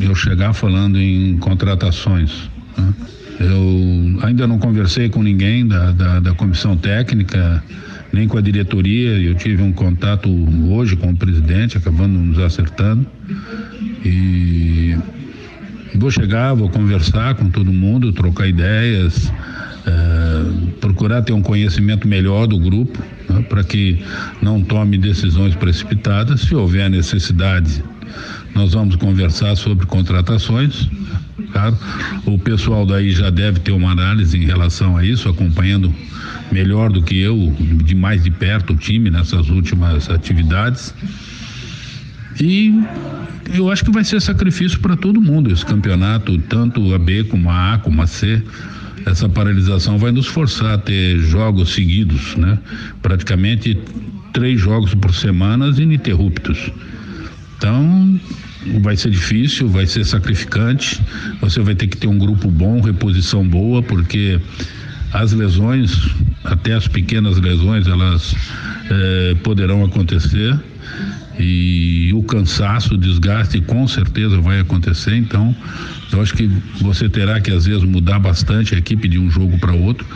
[0.00, 2.50] eu chegar falando em contratações.
[2.76, 2.94] Né?
[3.40, 7.62] Eu ainda não conversei com ninguém da, da, da comissão técnica
[8.12, 9.18] nem com a diretoria.
[9.18, 10.28] Eu tive um contato
[10.68, 13.06] hoje com o presidente, acabando nos acertando.
[14.04, 14.96] E
[15.94, 19.32] vou chegar, vou conversar com todo mundo, trocar ideias,
[19.86, 24.02] é, procurar ter um conhecimento melhor do grupo, né, para que
[24.42, 26.42] não tome decisões precipitadas.
[26.42, 27.82] Se houver necessidade,
[28.54, 30.88] nós vamos conversar sobre contratações.
[31.52, 31.76] Claro,
[32.26, 35.92] o pessoal daí já deve ter uma análise em relação a isso, acompanhando
[36.52, 40.94] melhor do que eu, de mais de perto o time nessas últimas atividades.
[42.40, 42.72] E
[43.54, 47.50] eu acho que vai ser sacrifício para todo mundo esse campeonato, tanto a B como
[47.50, 48.42] a A, como a C.
[49.06, 52.58] Essa paralisação vai nos forçar a ter jogos seguidos, né?
[53.02, 53.78] Praticamente
[54.32, 56.70] três jogos por semana ininterruptos.
[57.56, 58.20] Então,
[58.80, 61.00] vai ser difícil, vai ser sacrificante.
[61.40, 64.40] Você vai ter que ter um grupo bom, reposição boa, porque
[65.12, 65.92] as lesões,
[66.44, 68.34] até as pequenas lesões, elas
[68.90, 70.58] eh, poderão acontecer
[71.38, 75.16] e o cansaço, o desgaste com certeza vai acontecer.
[75.16, 75.54] Então,
[76.12, 79.58] eu acho que você terá que às vezes mudar bastante a equipe de um jogo
[79.58, 80.06] para outro,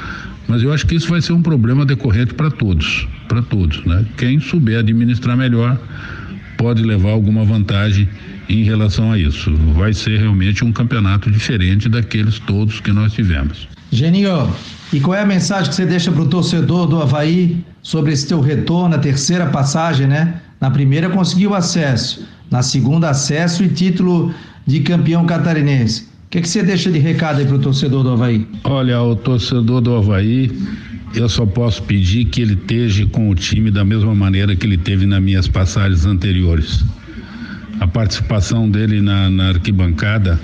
[0.49, 4.05] mas eu acho que isso vai ser um problema decorrente para todos, para todos, né?
[4.17, 5.79] Quem souber administrar melhor
[6.57, 8.09] pode levar alguma vantagem
[8.49, 9.55] em relação a isso.
[9.75, 13.69] Vai ser realmente um campeonato diferente daqueles todos que nós tivemos.
[13.91, 14.51] Geninho,
[14.93, 18.27] e qual é a mensagem que você deixa para o torcedor do Havaí sobre esse
[18.27, 20.41] teu retorno, a terceira passagem, né?
[20.61, 24.35] Na primeira conseguiu acesso, na segunda acesso e título
[24.67, 26.03] de campeão catarinense.
[26.27, 28.47] O que, que você deixa de recado aí para o torcedor do Havaí?
[28.65, 30.51] Olha, o torcedor do Havaí,
[31.15, 34.77] eu só posso pedir que ele esteja com o time da mesma maneira que ele
[34.77, 36.85] teve nas minhas passagens anteriores.
[37.79, 40.41] A participação dele na, na arquibancada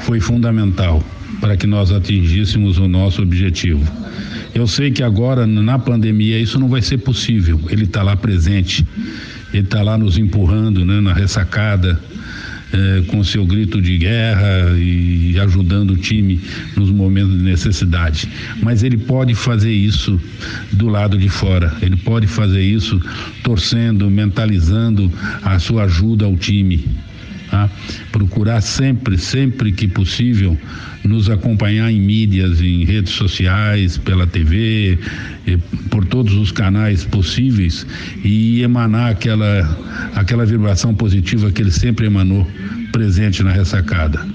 [0.00, 1.02] foi fundamental
[1.40, 3.84] para que nós atingíssemos o nosso objetivo.
[4.54, 7.60] Eu sei que agora, na pandemia, isso não vai ser possível.
[7.68, 8.86] Ele está lá presente,
[9.52, 12.00] ele está lá nos empurrando né, na ressacada,
[12.74, 16.40] eh, com seu grito de guerra e ajudando o time
[16.76, 18.28] nos momentos de necessidade.
[18.60, 20.20] Mas ele pode fazer isso
[20.72, 23.00] do lado de fora, ele pode fazer isso
[23.44, 25.08] torcendo, mentalizando
[25.44, 26.84] a sua ajuda ao time.
[27.50, 27.70] Tá?
[28.10, 30.58] Procurar sempre, sempre que possível,
[31.04, 34.98] nos acompanhar em mídias, em redes sociais, pela TV,
[35.90, 37.86] por todos os canais possíveis
[38.24, 39.78] e emanar aquela,
[40.14, 42.46] aquela vibração positiva que ele sempre emanou
[42.90, 44.26] presente na ressacada.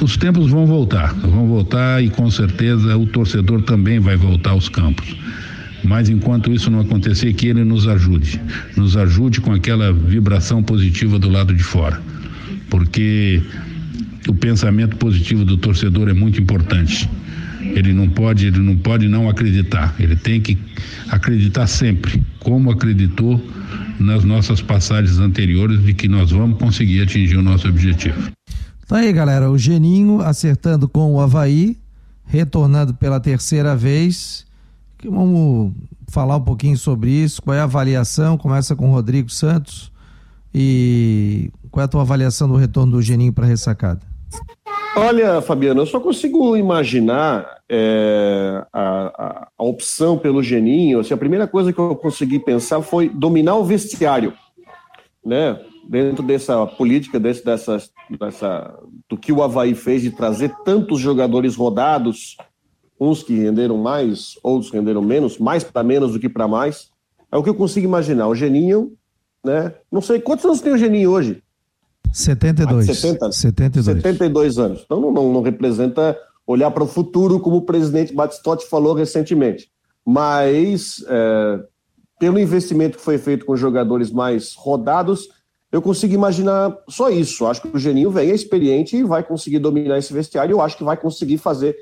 [0.00, 4.68] Os tempos vão voltar, vão voltar e com certeza o torcedor também vai voltar aos
[4.68, 5.16] campos.
[5.84, 8.40] Mas enquanto isso não acontecer, que ele nos ajude,
[8.76, 12.00] nos ajude com aquela vibração positiva do lado de fora.
[12.70, 13.42] Porque
[14.26, 17.08] o pensamento positivo do torcedor é muito importante.
[17.60, 19.94] Ele não pode, ele não pode não acreditar.
[19.98, 20.58] Ele tem que
[21.08, 23.42] acreditar sempre, como acreditou
[23.98, 28.32] nas nossas passagens anteriores de que nós vamos conseguir atingir o nosso objetivo.
[28.86, 31.76] Tá aí, galera, o Geninho acertando com o Havaí,
[32.26, 34.44] retornando pela terceira vez.
[35.08, 35.72] Vamos
[36.08, 39.92] falar um pouquinho sobre isso, qual é a avaliação, começa com o Rodrigo Santos
[40.54, 44.00] e qual é a tua avaliação do retorno do Geninho para a ressacada?
[44.96, 51.00] Olha, Fabiano, eu só consigo imaginar é, a, a, a, opção pelo Geninho.
[51.00, 54.32] Assim, a primeira coisa que eu consegui pensar foi dominar o vestiário,
[55.24, 55.58] né?
[55.88, 57.82] Dentro dessa política, desse, dessa,
[58.18, 62.36] dessa, do que o Havaí fez de trazer tantos jogadores rodados,
[62.98, 66.90] uns que renderam mais, outros renderam menos, mais para menos do que para mais.
[67.30, 68.28] É o que eu consigo imaginar.
[68.28, 68.92] O Geninho,
[69.44, 69.74] né?
[69.90, 71.42] Não sei quantos anos tem o Geninho hoje.
[72.12, 72.86] 72.
[72.86, 74.02] 70, 72.
[74.02, 74.82] 72 anos.
[74.84, 79.68] Então não, não, não representa olhar para o futuro, como o presidente Batistotti falou recentemente.
[80.06, 81.60] Mas, é,
[82.20, 85.28] pelo investimento que foi feito com jogadores mais rodados,
[85.72, 87.46] eu consigo imaginar só isso.
[87.46, 90.52] Acho que o Geninho vem, é experiente e vai conseguir dominar esse vestiário.
[90.52, 91.74] Eu acho que vai conseguir fazer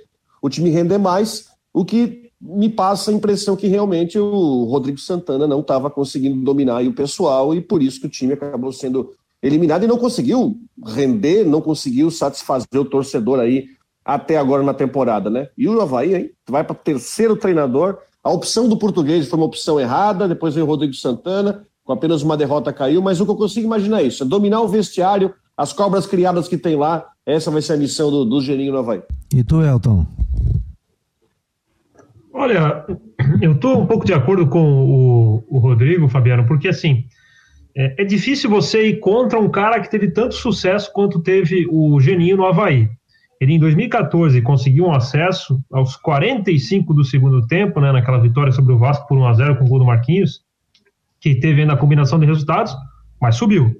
[0.42, 5.46] o time render mais, o que me passa a impressão que realmente o Rodrigo Santana
[5.46, 9.84] não estava conseguindo dominar o pessoal e por isso que o time acabou sendo eliminado
[9.84, 13.66] e não conseguiu render, não conseguiu satisfazer o torcedor aí
[14.04, 15.48] até agora na temporada, né?
[15.56, 16.30] E o Havaí, hein?
[16.48, 17.98] Vai para terceiro treinador.
[18.22, 22.22] A opção do português foi uma opção errada, depois veio o Rodrigo Santana, com apenas
[22.22, 25.32] uma derrota caiu, mas o que eu consigo imaginar é isso: é dominar o vestiário,
[25.56, 28.78] as cobras criadas que tem lá, essa vai ser a missão do, do Geninho no
[28.78, 29.02] Havaí.
[29.34, 30.06] E tu, Elton?
[32.32, 32.84] Olha,
[33.40, 37.04] eu estou um pouco de acordo com o, o Rodrigo, Fabiano, porque assim,
[37.76, 42.00] é, é, difícil você ir contra um cara que teve tanto sucesso quanto teve o
[42.00, 42.88] Geninho no Havaí.
[43.40, 48.72] Ele, em 2014, conseguiu um acesso aos 45 do segundo tempo, né, naquela vitória sobre
[48.72, 50.42] o Vasco por 1x0 com o gol do Marquinhos,
[51.20, 52.74] que teve na combinação de resultados,
[53.20, 53.74] mas subiu.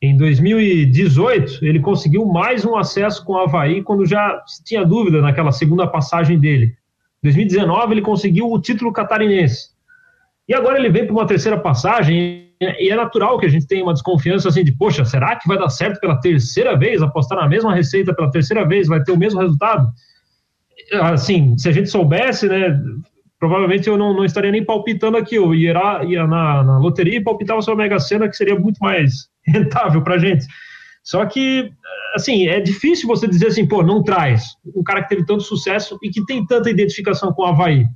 [0.00, 5.52] Em 2018, ele conseguiu mais um acesso com o Havaí, quando já tinha dúvida naquela
[5.52, 6.74] segunda passagem dele.
[7.22, 9.70] 2019 ele conseguiu o título catarinense.
[10.46, 13.82] E agora ele vem para uma terceira passagem e é natural que a gente tenha
[13.82, 17.48] uma desconfiança assim de, poxa, será que vai dar certo pela terceira vez, apostar na
[17.48, 19.90] mesma receita pela terceira vez, vai ter o mesmo resultado?
[21.02, 22.80] Assim, se a gente soubesse, né,
[23.38, 25.72] provavelmente eu não, não estaria nem palpitando aqui, eu ia,
[26.04, 30.02] ia na, na loteria e palpitava sobre a Mega Sena, que seria muito mais rentável
[30.02, 30.46] para a gente.
[31.02, 31.70] Só que,
[32.14, 35.96] assim, é difícil você dizer assim, pô, não traz um cara que teve tanto sucesso
[36.02, 37.86] e que tem tanta identificação com o Havaí.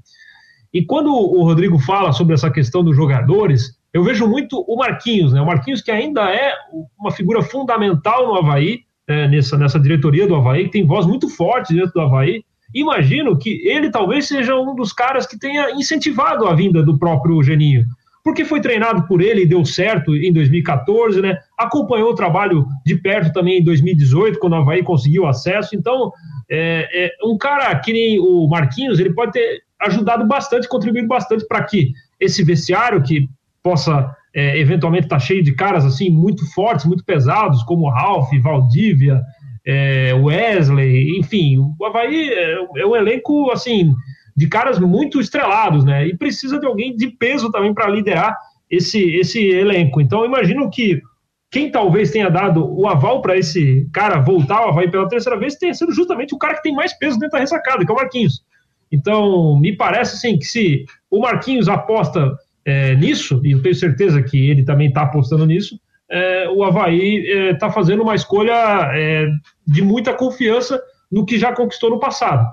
[0.72, 5.32] E quando o Rodrigo fala sobre essa questão dos jogadores, eu vejo muito o Marquinhos,
[5.32, 5.40] né?
[5.40, 6.54] O Marquinhos que ainda é
[6.96, 9.26] uma figura fundamental no Havaí, né?
[9.26, 12.44] nessa, nessa diretoria do Havaí, que tem voz muito forte dentro do Havaí.
[12.74, 17.42] Imagino que ele talvez seja um dos caras que tenha incentivado a vinda do próprio
[17.42, 17.84] Geninho
[18.22, 21.38] porque foi treinado por ele e deu certo em 2014, né?
[21.56, 25.74] Acompanhou o trabalho de perto também em 2018, quando o Havaí conseguiu acesso.
[25.74, 26.12] Então,
[26.48, 31.46] é, é, um cara que nem o Marquinhos, ele pode ter ajudado bastante, contribuído bastante
[31.46, 33.28] para que esse vestiário que
[33.62, 38.30] possa é, eventualmente estar tá cheio de caras assim muito fortes, muito pesados, como Ralph,
[38.42, 39.22] Valdívia,
[39.66, 43.92] é, Wesley, enfim, o Havaí é, é um elenco assim
[44.36, 46.06] de caras muito estrelados, né?
[46.06, 48.34] E precisa de alguém de peso também para liderar
[48.70, 50.00] esse, esse elenco.
[50.00, 51.02] Então, imagino que
[51.50, 55.56] quem talvez tenha dado o aval para esse cara voltar ao Havaí pela terceira vez
[55.56, 57.96] tenha sido justamente o cara que tem mais peso dentro da ressacada, que é o
[57.96, 58.44] Marquinhos.
[58.90, 64.22] Então, me parece assim que se o Marquinhos aposta é, nisso, e eu tenho certeza
[64.22, 65.78] que ele também está apostando nisso,
[66.10, 68.52] é, o Havaí está é, fazendo uma escolha
[68.92, 69.28] é,
[69.66, 72.46] de muita confiança no que já conquistou no passado.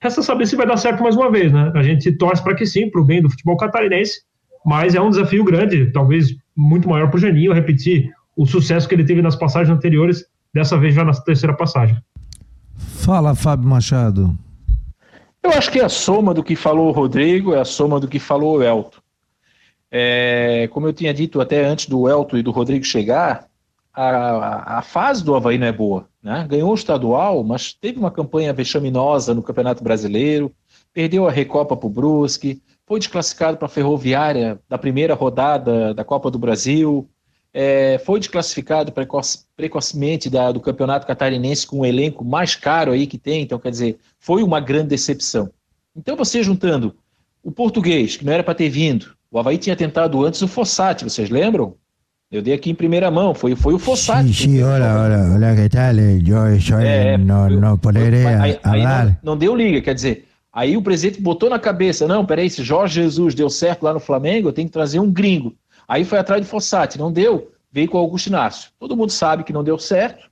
[0.00, 1.72] Resta saber se vai dar certo mais uma vez, né?
[1.74, 4.20] A gente torce para que sim, para o bem do futebol catarinense,
[4.64, 8.94] mas é um desafio grande, talvez muito maior para o Geninho repetir o sucesso que
[8.94, 11.96] ele teve nas passagens anteriores, dessa vez já na terceira passagem.
[12.76, 14.36] Fala, Fábio Machado.
[15.42, 18.06] Eu acho que é a soma do que falou o Rodrigo, é a soma do
[18.06, 18.98] que falou o Elton.
[19.90, 23.48] É, como eu tinha dito até antes do Elton e do Rodrigo chegar,
[23.92, 26.08] a, a fase do Havaí não é boa.
[26.22, 26.46] Né?
[26.48, 30.52] Ganhou o estadual, mas teve uma campanha vexaminosa no Campeonato Brasileiro,
[30.92, 36.04] perdeu a Recopa para o Brusque, foi desclassificado para a Ferroviária da primeira rodada da
[36.04, 37.08] Copa do Brasil,
[37.52, 43.06] é, foi desclassificado precoce, precocemente da, do Campeonato Catarinense com o elenco mais caro aí
[43.06, 45.50] que tem, então quer dizer, foi uma grande decepção.
[45.96, 46.94] Então você juntando
[47.42, 51.04] o português, que não era para ter vindo, o Havaí tinha tentado antes o Fossati,
[51.04, 51.74] vocês lembram?
[52.30, 54.34] Eu dei aqui em primeira mão, foi, foi o Fossati.
[54.34, 55.94] Sim, sim, olha, olha, olha, que tal?
[55.94, 60.26] Eu só é, não, eu, não poderia aí, aí não, não, deu liga, quer dizer,
[60.52, 64.00] aí o presidente botou na cabeça, não, peraí, se Jorge Jesus deu certo lá no
[64.00, 65.54] Flamengo, eu tenho que trazer um gringo.
[65.86, 68.70] Aí foi atrás do Fossati, não deu, veio com o Augusto Inácio.
[68.78, 70.28] Todo mundo sabe que não deu certo.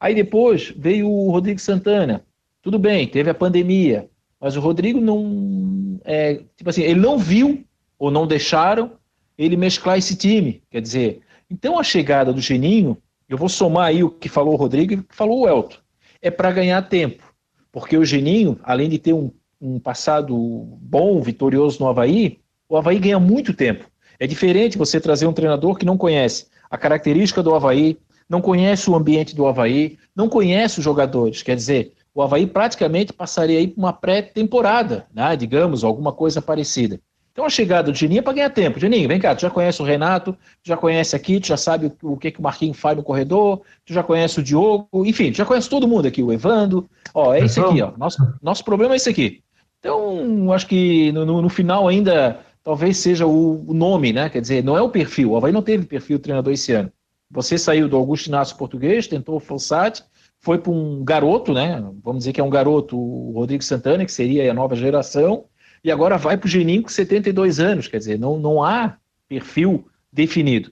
[0.00, 2.22] Aí depois veio o Rodrigo Santana.
[2.62, 4.08] Tudo bem, teve a pandemia,
[4.40, 7.64] mas o Rodrigo não, é, tipo assim, ele não viu
[7.98, 8.92] ou não deixaram
[9.36, 14.02] ele mesclar esse time, quer dizer, então a chegada do Geninho, eu vou somar aí
[14.02, 15.76] o que falou o Rodrigo e o que falou o Elton,
[16.20, 17.22] é para ganhar tempo.
[17.70, 19.30] Porque o Geninho, além de ter um,
[19.60, 20.36] um passado
[20.80, 23.86] bom, vitorioso no Havaí, o Havaí ganha muito tempo.
[24.18, 27.96] É diferente você trazer um treinador que não conhece a característica do Havaí,
[28.28, 31.42] não conhece o ambiente do Havaí, não conhece os jogadores.
[31.42, 37.00] Quer dizer, o Havaí praticamente passaria aí por uma pré-temporada, né, digamos, alguma coisa parecida.
[37.38, 38.80] Então a chegada do Geninho é para ganhar tempo.
[38.80, 41.92] Geninho, vem cá, tu já conhece o Renato, tu já conhece aqui, tu já sabe
[42.02, 45.36] o, que, que o Marquinhos faz no corredor, tu já conhece o Diogo, enfim, tu
[45.36, 46.90] já conhece todo mundo aqui, o Evando.
[47.14, 47.92] Ó, é isso aqui, ó.
[47.96, 49.40] Nosso, nosso problema é esse aqui.
[49.78, 54.28] Então, acho que no, no, no final ainda talvez seja o, o, nome, né?
[54.28, 55.30] Quer dizer, não é o perfil.
[55.30, 56.90] O Havaí não teve perfil treinador esse ano.
[57.30, 60.02] Você saiu do Augusto Inácio português, tentou o Fossati,
[60.40, 61.80] foi para um garoto, né?
[62.02, 65.44] Vamos dizer que é um garoto, o Rodrigo Santana, que seria a nova geração,
[65.88, 69.86] e agora vai para o Geninho com 72 anos, quer dizer, não, não há perfil
[70.12, 70.70] definido.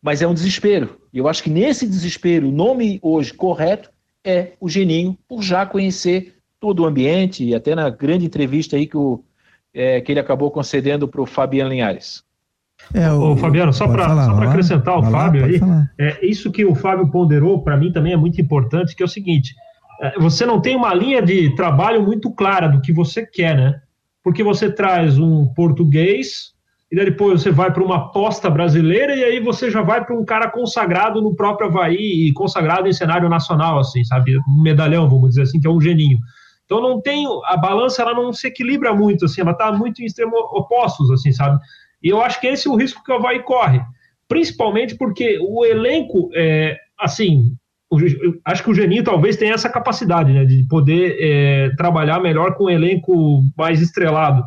[0.00, 0.98] Mas é um desespero.
[1.12, 3.90] E eu acho que nesse desespero, o nome hoje correto
[4.24, 8.86] é o Geninho, por já conhecer todo o ambiente, e até na grande entrevista aí
[8.86, 9.22] que, o,
[9.74, 12.24] é, que ele acabou concedendo para o Fabiano Linhares.
[12.94, 15.60] É, o, Ô, Fabiano, só para acrescentar o Fábio lá, aí,
[16.00, 19.08] é, isso que o Fábio ponderou, para mim também é muito importante, que é o
[19.08, 19.54] seguinte,
[20.00, 23.80] é, você não tem uma linha de trabalho muito clara do que você quer, né?
[24.24, 26.54] Porque você traz um português
[26.90, 30.24] e depois você vai para uma aposta brasileira e aí você já vai para um
[30.24, 34.38] cara consagrado no próprio Havaí e consagrado em cenário nacional, assim, sabe?
[34.48, 36.18] Um medalhão, vamos dizer assim, que é um geninho.
[36.64, 40.06] Então não tem a balança, ela não se equilibra muito, assim, ela está muito em
[40.06, 41.60] extremos opostos, assim, sabe?
[42.02, 43.82] E eu acho que esse é o risco que o Havaí corre,
[44.26, 47.54] principalmente porque o elenco, é, assim,
[48.44, 52.64] acho que o Geninho talvez tenha essa capacidade, né, de poder é, trabalhar melhor com
[52.64, 54.44] um elenco mais estrelado.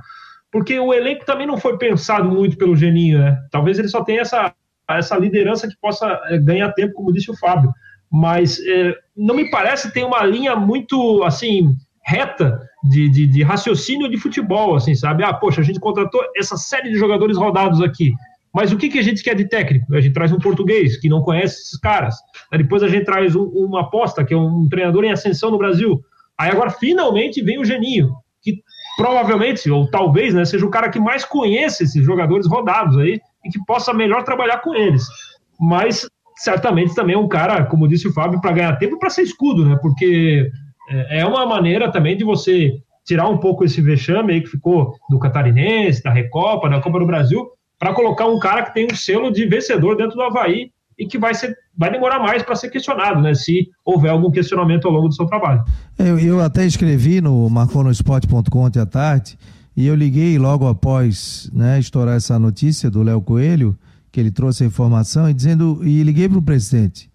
[0.51, 3.37] Porque o elenco também não foi pensado muito pelo Geninho, né?
[3.51, 4.53] Talvez ele só tenha essa,
[4.89, 7.71] essa liderança que possa é, ganhar tempo, como disse o Fábio.
[8.09, 14.09] Mas é, não me parece ter uma linha muito, assim, reta de, de, de raciocínio
[14.09, 15.23] de futebol, assim, sabe?
[15.23, 18.13] Ah, poxa, a gente contratou essa série de jogadores rodados aqui.
[18.53, 19.93] Mas o que, que a gente quer de técnico?
[19.93, 22.15] A gente traz um português que não conhece esses caras.
[22.51, 25.57] Aí depois a gente traz um, uma aposta, que é um treinador em ascensão no
[25.57, 26.01] Brasil.
[26.37, 28.61] Aí agora finalmente vem o Geninho, que
[28.97, 33.49] provavelmente, ou talvez, né, seja o cara que mais conhece esses jogadores rodados aí e
[33.49, 35.03] que possa melhor trabalhar com eles.
[35.59, 36.07] Mas
[36.37, 39.65] certamente também é um cara, como disse o Fábio, para ganhar tempo para ser escudo,
[39.65, 39.77] né?
[39.81, 40.49] Porque
[40.89, 44.93] é, é uma maneira também de você tirar um pouco esse vexame aí que ficou
[45.09, 48.95] do Catarinense, da Recopa, da Copa do Brasil, para colocar um cara que tem um
[48.95, 52.69] selo de vencedor dentro do Havaí e que vai, ser, vai demorar mais para ser
[52.69, 53.33] questionado, né?
[53.33, 55.63] Se houver algum questionamento ao longo do seu trabalho.
[55.97, 59.37] Eu, eu até escrevi no marconosport.com ontem à tarde
[59.75, 63.77] e eu liguei logo após né, estourar essa notícia do Léo Coelho,
[64.11, 67.11] que ele trouxe a informação, e dizendo, e liguei para o presidente.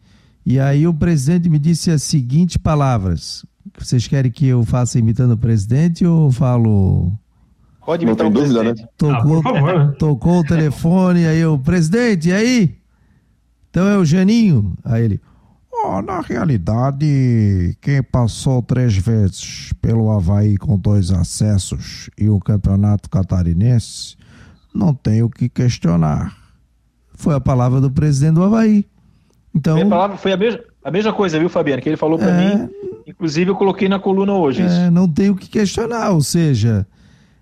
[0.46, 3.44] E aí o presidente me disse as seguintes palavras.
[3.76, 7.12] Vocês querem que eu faça imitando o presidente ou falo
[7.84, 8.74] Pode imitar Não tem dúvida, né?
[8.96, 9.94] Tocou, ah, favor, né?
[9.98, 12.81] tocou o telefone, aí o presidente, e aí?
[13.72, 14.74] Então é o Janinho.
[14.84, 15.20] Aí ele,
[15.72, 23.08] oh, na realidade, quem passou três vezes pelo Havaí com dois acessos e o campeonato
[23.08, 24.14] catarinense,
[24.74, 26.36] não tem o que questionar.
[27.14, 28.84] Foi a palavra do presidente do Havaí.
[29.54, 31.80] Então, Minha palavra foi a mesma, a mesma coisa, viu, Fabiano?
[31.80, 32.68] Que ele falou para é, mim.
[33.06, 34.60] Inclusive, eu coloquei na coluna hoje.
[34.60, 36.86] É, não tem o que questionar, ou seja,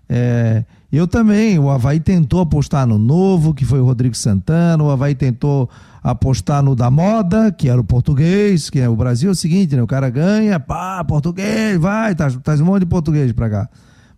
[0.07, 0.63] é,
[0.97, 5.15] eu também, o Havaí tentou apostar no novo, que foi o Rodrigo Santana, o Havaí
[5.15, 5.69] tentou
[6.03, 9.75] apostar no da moda, que era o português, que é o Brasil é o seguinte,
[9.75, 9.81] né?
[9.81, 13.69] O cara ganha, pá, português, vai, traz, traz um monte de português pra cá.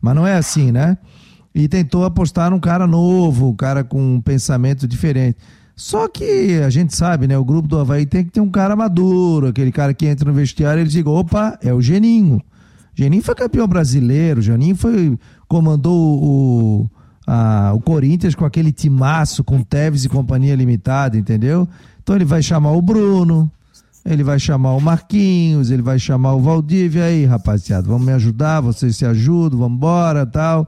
[0.02, 0.98] Mas não é assim, né?
[1.54, 5.38] E tentou apostar num cara novo, um cara com um pensamento diferente.
[5.76, 7.38] Só que a gente sabe, né?
[7.38, 10.34] O grupo do Havaí tem que ter um cara maduro, aquele cara que entra no
[10.34, 12.42] vestiário e ele diz, opa, é o Geninho.
[12.96, 15.18] Geninho foi campeão brasileiro, Geninho foi
[15.54, 16.90] comandou o,
[17.28, 21.70] a, o Corinthians com aquele timaço, com Tevez e companhia limitada, entendeu?
[22.02, 23.52] Então ele vai chamar o Bruno,
[24.04, 28.62] ele vai chamar o Marquinhos, ele vai chamar o Valdívia aí, rapaziada, vamos me ajudar,
[28.62, 30.68] vocês se ajudam, vamos embora, tal,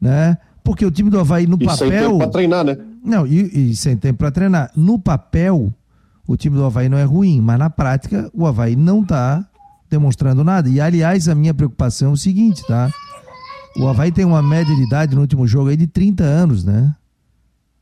[0.00, 0.38] né?
[0.62, 1.76] Porque o time do Havaí no e papel...
[1.76, 2.78] sem tempo pra treinar, né?
[3.04, 4.70] Não, e, e sem tempo pra treinar.
[4.76, 5.74] No papel,
[6.24, 9.44] o time do Havaí não é ruim, mas na prática o Havaí não tá
[9.90, 10.68] demonstrando nada.
[10.68, 12.88] E aliás, a minha preocupação é o seguinte, tá?
[13.76, 16.94] O Havaí tem uma média de idade no último jogo aí de 30 anos, né?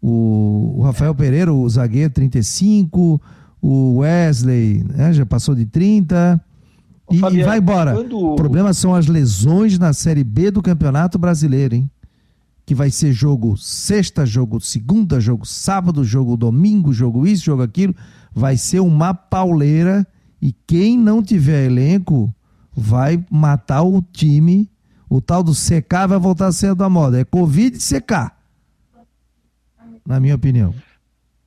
[0.00, 3.20] O, o Rafael Pereira, o zagueiro, 35.
[3.60, 6.40] O Wesley né, já passou de 30.
[7.10, 7.94] E, Fabiano, e vai embora.
[7.94, 8.18] Quando...
[8.18, 11.90] O problema são as lesões na Série B do Campeonato Brasileiro, hein?
[12.64, 17.94] Que vai ser jogo sexta, jogo segunda, jogo sábado, jogo domingo, jogo isso, jogo aquilo.
[18.34, 20.06] Vai ser uma pauleira.
[20.40, 22.34] E quem não tiver elenco
[22.74, 24.68] vai matar o time
[25.12, 27.20] o tal do secar vai voltar a ser da moda.
[27.20, 28.40] É Covid e secar.
[30.06, 30.74] Na minha opinião.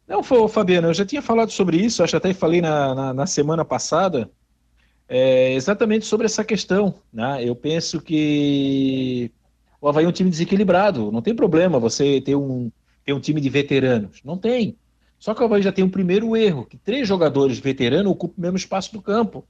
[0.08, 3.26] Não, Fabiano, eu já tinha falado sobre isso, acho que até falei na, na, na
[3.26, 4.30] semana passada,
[5.10, 6.94] é, exatamente sobre essa questão.
[7.12, 7.44] Né?
[7.44, 9.32] Eu penso que
[9.82, 11.12] o Havaí é um time desequilibrado.
[11.12, 12.72] Não tem problema você ter um,
[13.04, 14.22] ter um time de veteranos.
[14.24, 14.78] Não tem.
[15.18, 18.42] Só que o Havaí já tem um primeiro erro, que três jogadores veteranos ocupam o
[18.42, 19.44] mesmo espaço do campo.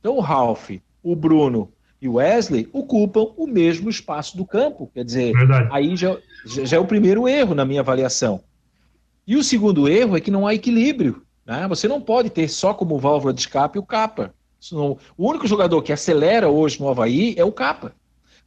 [0.00, 0.70] Então o Ralph,
[1.04, 4.90] o Bruno e o Wesley ocupam o mesmo espaço do campo.
[4.94, 5.68] Quer dizer, Verdade.
[5.70, 8.42] aí já, já é o primeiro erro na minha avaliação.
[9.26, 11.22] E o segundo erro é que não há equilíbrio.
[11.44, 11.66] Né?
[11.68, 14.34] Você não pode ter só como válvula de escape o Capa.
[14.72, 17.92] o único jogador que acelera hoje no Havaí é o Capa.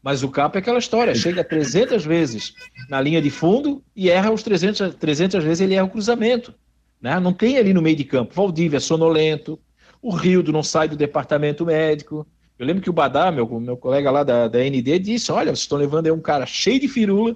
[0.02, 2.54] Mas o Capa é aquela história, chega 300 vezes
[2.90, 6.54] na linha de fundo e erra os 300, 300 vezes ele erra o cruzamento.
[7.02, 7.18] Né?
[7.20, 8.34] Não tem ali no meio de campo.
[8.34, 9.58] Valdívia é sonolento,
[10.02, 12.28] o Rildo não sai do departamento médico.
[12.64, 15.60] Eu lembro que o Badá, meu, meu colega lá da, da ND, disse: Olha, vocês
[15.60, 17.36] estão levando aí um cara cheio de firula,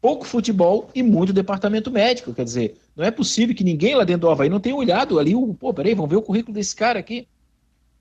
[0.00, 2.32] pouco futebol e muito departamento médico.
[2.32, 5.34] Quer dizer, não é possível que ninguém lá dentro do Havaí não tenha olhado ali,
[5.34, 7.26] o, pô, peraí, vamos ver o currículo desse cara aqui.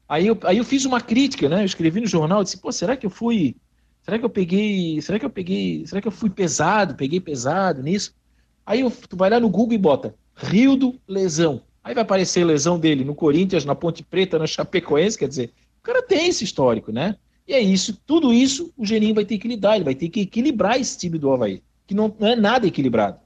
[0.07, 1.61] Aí eu, aí eu fiz uma crítica, né?
[1.61, 3.55] Eu escrevi no jornal, disse, pô, será que eu fui.
[4.03, 5.01] Será que eu peguei.
[5.01, 5.87] Será que eu peguei.
[5.87, 6.93] Será que eu fui pesado?
[6.93, 8.13] Peguei pesado nisso?
[8.63, 11.63] Aí eu, tu vai lá no Google e bota Rildo lesão.
[11.83, 15.51] Aí vai aparecer lesão dele no Corinthians, na Ponte Preta, na Chapecoense, quer dizer,
[15.81, 17.15] o cara tem esse histórico, né?
[17.47, 20.21] E é isso, tudo isso o Geninho vai ter que lidar, ele vai ter que
[20.21, 21.61] equilibrar esse time do Havaí
[21.91, 23.19] que não, não é nada equilibrado.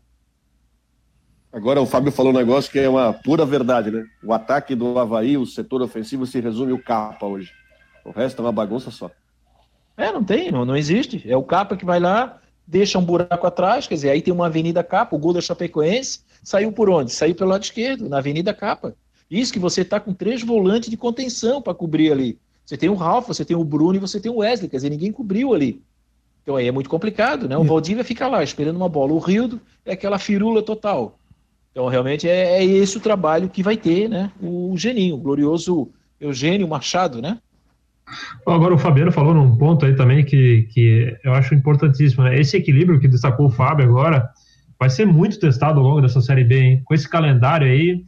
[1.54, 4.04] Agora o Fábio falou um negócio que é uma pura verdade, né?
[4.24, 7.52] O ataque do Havaí, o setor ofensivo, se resume o capa hoje.
[8.04, 9.12] O resto é uma bagunça só.
[9.96, 11.24] É, não tem, não, não existe.
[11.30, 14.48] É o capa que vai lá, deixa um buraco atrás, quer dizer, aí tem uma
[14.48, 17.12] Avenida Capa, o gol da Chapecoense saiu por onde?
[17.12, 18.96] Saiu pelo lado esquerdo, na Avenida Capa.
[19.30, 22.40] Isso que você está com três volantes de contenção para cobrir ali.
[22.66, 24.90] Você tem o Ralf, você tem o Bruno e você tem o Wesley, quer dizer,
[24.90, 25.82] ninguém cobriu ali.
[26.42, 27.58] Então aí é muito complicado, né?
[27.58, 29.14] O Valdívia fica lá esperando uma bola.
[29.14, 31.18] O Rildo é aquela firula total.
[31.72, 34.32] Então realmente é, é esse o trabalho que vai ter, né?
[34.42, 35.90] O Geninho, o glorioso
[36.20, 37.40] Eugênio Machado, né?
[38.46, 42.40] Agora o Fabiano falou num ponto aí também que, que eu acho importantíssimo, né?
[42.40, 44.30] Esse equilíbrio que destacou o Fábio agora
[44.80, 46.82] vai ser muito testado ao longo dessa Série B, hein?
[46.86, 48.06] Com esse calendário aí,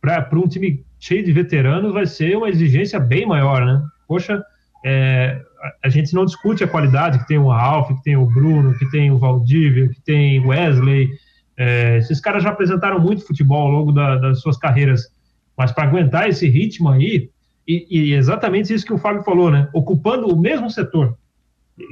[0.00, 3.80] para um time cheio de veteranos, vai ser uma exigência bem maior, né?
[4.06, 4.42] Poxa,
[4.84, 5.40] é,
[5.82, 8.88] a gente não discute a qualidade que tem o Ralph, que tem o Bruno, que
[8.90, 11.10] tem o Valdívia, que tem o Wesley.
[11.56, 15.08] É, esses caras já apresentaram muito futebol ao longo da, das suas carreiras,
[15.56, 17.30] mas para aguentar esse ritmo aí,
[17.66, 19.68] e, e, exatamente isso que o Fábio falou, né?
[19.72, 21.18] Ocupando o mesmo setor,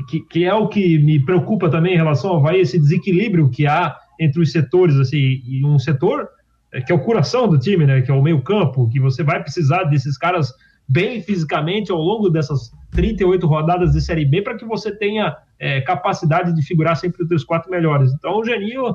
[0.09, 3.67] que, que é o que me preocupa também em relação ao Havaí, esse desequilíbrio que
[3.67, 6.29] há entre os setores, assim, e um setor
[6.73, 8.03] é, que é o coração do time, né?
[8.03, 10.53] Que é o meio campo, que você vai precisar desses caras
[10.89, 15.81] bem fisicamente ao longo dessas 38 rodadas de Série B para que você tenha é,
[15.81, 18.13] capacidade de figurar sempre entre os quatro melhores.
[18.13, 18.95] Então o Geninho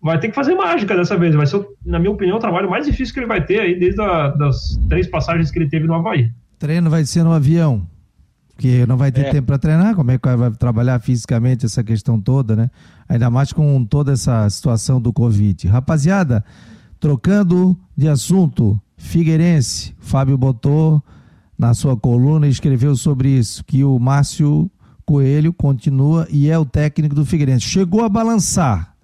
[0.00, 1.34] vai ter que fazer mágica dessa vez.
[1.34, 4.00] Vai ser, na minha opinião, o trabalho mais difícil que ele vai ter aí desde
[4.00, 6.30] a, das três passagens que ele teve no Havaí.
[6.58, 7.86] Treino vai ser no avião,
[8.54, 9.30] porque não vai ter é.
[9.30, 9.94] tempo para treinar.
[9.94, 12.70] Como é que vai trabalhar fisicamente essa questão toda, né?
[13.08, 15.66] Ainda mais com toda essa situação do Covid.
[15.68, 16.44] Rapaziada,
[16.98, 21.02] trocando de assunto, Figueirense, Fábio botou
[21.58, 24.70] na sua coluna escreveu sobre isso, que o Márcio
[25.04, 27.66] Coelho continua e é o técnico do Figueirense.
[27.66, 28.94] Chegou a balançar.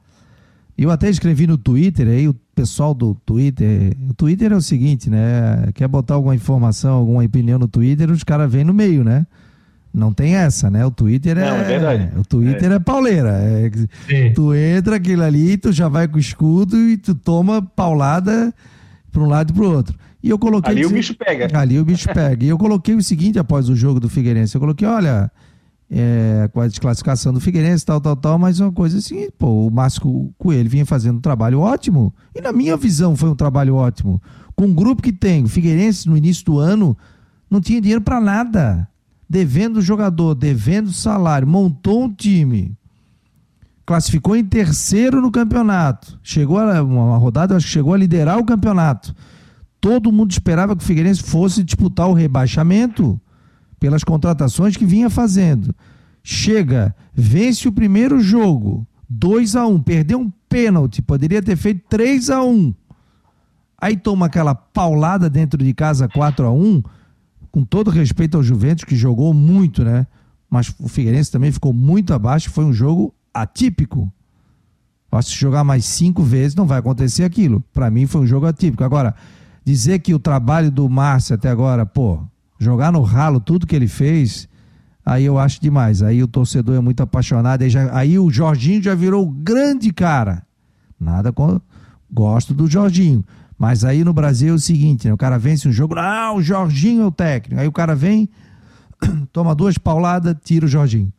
[0.76, 5.09] Eu até escrevi no Twitter, aí o pessoal do Twitter, o Twitter é o seguinte,
[5.09, 5.68] né?
[5.74, 9.26] Quer botar alguma informação, alguma opinião no Twitter, os caras vêm no meio, né?
[9.95, 10.84] Não tem essa, né?
[10.84, 12.18] O Twitter é, Não, é verdade.
[12.18, 13.30] o Twitter é, é pauleira.
[14.09, 18.53] É, tu entra aquilo ali, tu já vai com o escudo e tu toma paulada
[19.12, 19.96] para um lado e para o outro.
[20.22, 20.72] E eu coloquei.
[20.72, 21.58] Ali o bicho pega.
[21.58, 22.44] Ali o bicho pega.
[22.44, 24.54] E eu coloquei o seguinte após o jogo do Figueirense.
[24.54, 25.30] Eu coloquei, olha,
[25.90, 29.70] é, com a desclassificação do Figueirense, tal, tal, tal, mas uma coisa assim, pô, o
[29.70, 32.14] Márcio Coelho vinha fazendo um trabalho ótimo.
[32.34, 34.20] E na minha visão foi um trabalho ótimo.
[34.56, 36.96] Com o grupo que tem, o Figueirense no início do ano
[37.50, 38.88] não tinha dinheiro para nada.
[39.28, 42.76] Devendo jogador, devendo salário, montou um time.
[43.85, 46.18] Classificou em terceiro no campeonato.
[46.22, 49.14] Chegou a uma rodada, acho que chegou a liderar o campeonato
[49.83, 53.20] todo mundo esperava que o Figueirense fosse disputar o rebaixamento
[53.80, 55.74] pelas contratações que vinha fazendo.
[56.22, 61.83] Chega, vence o primeiro jogo, 2 a 1 um, perdeu um pênalti, poderia ter feito
[61.89, 62.72] 3 a 1
[63.76, 66.80] Aí toma aquela paulada dentro de casa 4 a 1
[67.51, 70.07] com todo respeito ao Juventus, que jogou muito, né?
[70.49, 74.12] Mas o Figueirense também ficou muito abaixo, foi um jogo atípico.
[75.22, 77.62] Se jogar mais cinco vezes não vai acontecer aquilo.
[77.72, 78.83] Para mim foi um jogo atípico.
[78.83, 79.14] Agora,
[79.64, 82.20] dizer que o trabalho do Márcio até agora, pô,
[82.59, 84.49] jogar no ralo tudo que ele fez,
[85.05, 86.03] aí eu acho demais.
[86.03, 87.62] Aí o torcedor é muito apaixonado.
[87.62, 90.43] Aí, já, aí o Jorginho já virou grande cara.
[90.99, 91.61] Nada com.
[92.11, 93.24] Gosto do Jorginho.
[93.59, 95.14] Mas aí no Brasil é o seguinte, né?
[95.14, 97.61] O cara vence um jogo, ah, o Jorginho é o técnico.
[97.61, 98.28] Aí o cara vem,
[99.33, 101.12] toma duas pauladas, tira o Jorginho.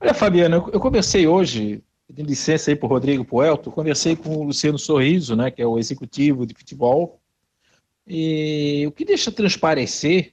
[0.00, 4.36] Olha, Fabiano, eu, eu conversei hoje, pedindo licença aí para o Rodrigo Puelto, conversei com
[4.36, 7.20] o Luciano Sorriso, né, que é o executivo de futebol,
[8.06, 10.32] e o que deixa transparecer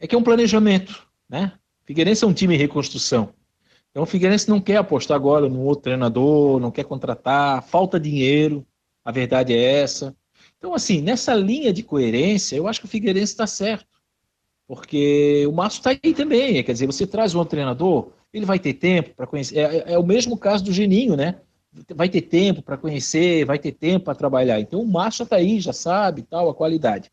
[0.00, 1.52] é que é um planejamento, né?
[1.84, 3.34] Figueirense é um time em reconstrução.
[3.90, 8.66] Então o Figueirense não quer apostar agora no outro treinador, não quer contratar, falta dinheiro,
[9.04, 10.16] a verdade é essa.
[10.58, 13.93] Então, assim, nessa linha de coerência, eu acho que o Figueirense está certo.
[14.66, 16.62] Porque o Márcio está aí também.
[16.62, 19.58] Quer dizer, você traz um treinador, ele vai ter tempo para conhecer.
[19.58, 21.40] É, é, é, o mesmo caso do Geninho, né?
[21.94, 24.60] Vai ter tempo para conhecer, vai ter tempo para trabalhar.
[24.60, 27.10] Então o Márcio está aí, já sabe, tal, a qualidade.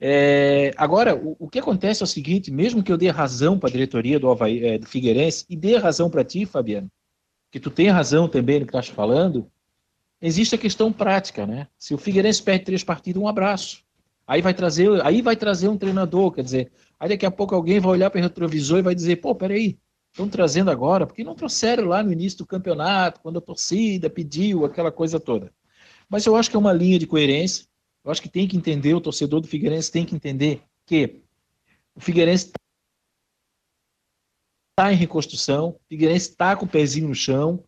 [0.00, 3.68] É, agora, o, o, que acontece é o seguinte: mesmo que eu dê razão para
[3.68, 6.90] a diretoria do, Havaí, é, do Figueirense e dê razão para ti, Fabiano,
[7.50, 9.50] que tu tem razão também no que estás falando,
[10.20, 11.68] existe a questão prática, né?
[11.78, 13.83] Se o Figueirense perde três partidas, um abraço.
[14.26, 17.78] Aí vai trazer, aí vai trazer um treinador, quer dizer, aí daqui a pouco alguém
[17.78, 19.78] vai olhar para o retrovisor e vai dizer, pô, peraí,
[20.10, 24.64] estão trazendo agora, porque não trouxeram lá no início do campeonato, quando a torcida pediu,
[24.64, 25.52] aquela coisa toda.
[26.08, 27.66] Mas eu acho que é uma linha de coerência,
[28.04, 31.22] eu acho que tem que entender, o torcedor do Figueirense tem que entender que
[31.94, 32.52] o Figueirense
[34.70, 37.62] está em reconstrução, o Figueirense está com o pezinho no chão,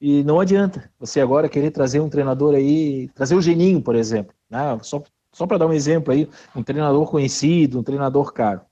[0.00, 4.34] e não adianta você agora querer trazer um treinador aí, trazer o Geninho, por exemplo,
[4.48, 4.78] né?
[4.82, 5.02] só
[5.38, 8.62] só para dar um exemplo aí, um treinador conhecido, um treinador caro.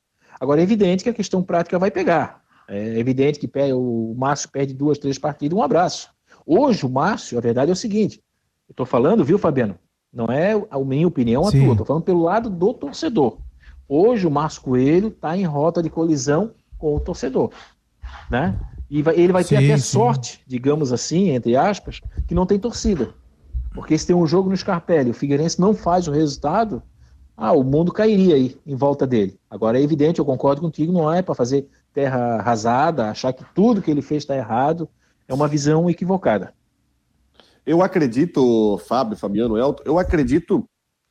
[0.40, 2.42] Agora, é evidente que a questão prática vai pegar.
[2.68, 6.10] É evidente que o Márcio perde duas, três partidas, um abraço.
[6.44, 8.20] Hoje, o Márcio, a verdade é o seguinte:
[8.68, 9.78] eu estou falando, viu, Fabiano?
[10.12, 11.62] Não é a minha opinião a Sim.
[11.62, 13.38] tua, estou falando pelo lado do torcedor.
[13.88, 17.52] Hoje, o Márcio Coelho está em rota de colisão com o torcedor.
[18.28, 18.58] Né?
[18.90, 19.84] E vai, ele vai sim, ter até sim.
[19.84, 23.14] sorte, digamos assim, entre aspas, que não tem torcida.
[23.77, 26.83] Porque se tem um jogo no Scarpelli, o Figueirense não faz o resultado,
[27.37, 29.39] ah, o mundo cairia aí em volta dele.
[29.51, 33.83] Agora é evidente, eu concordo contigo, não é para fazer terra arrasada, achar que tudo
[33.83, 34.89] que ele fez está errado,
[35.29, 36.55] é uma visão equivocada.
[37.66, 40.66] Eu acredito, Fábio, Fabiano, Elton, eu acredito,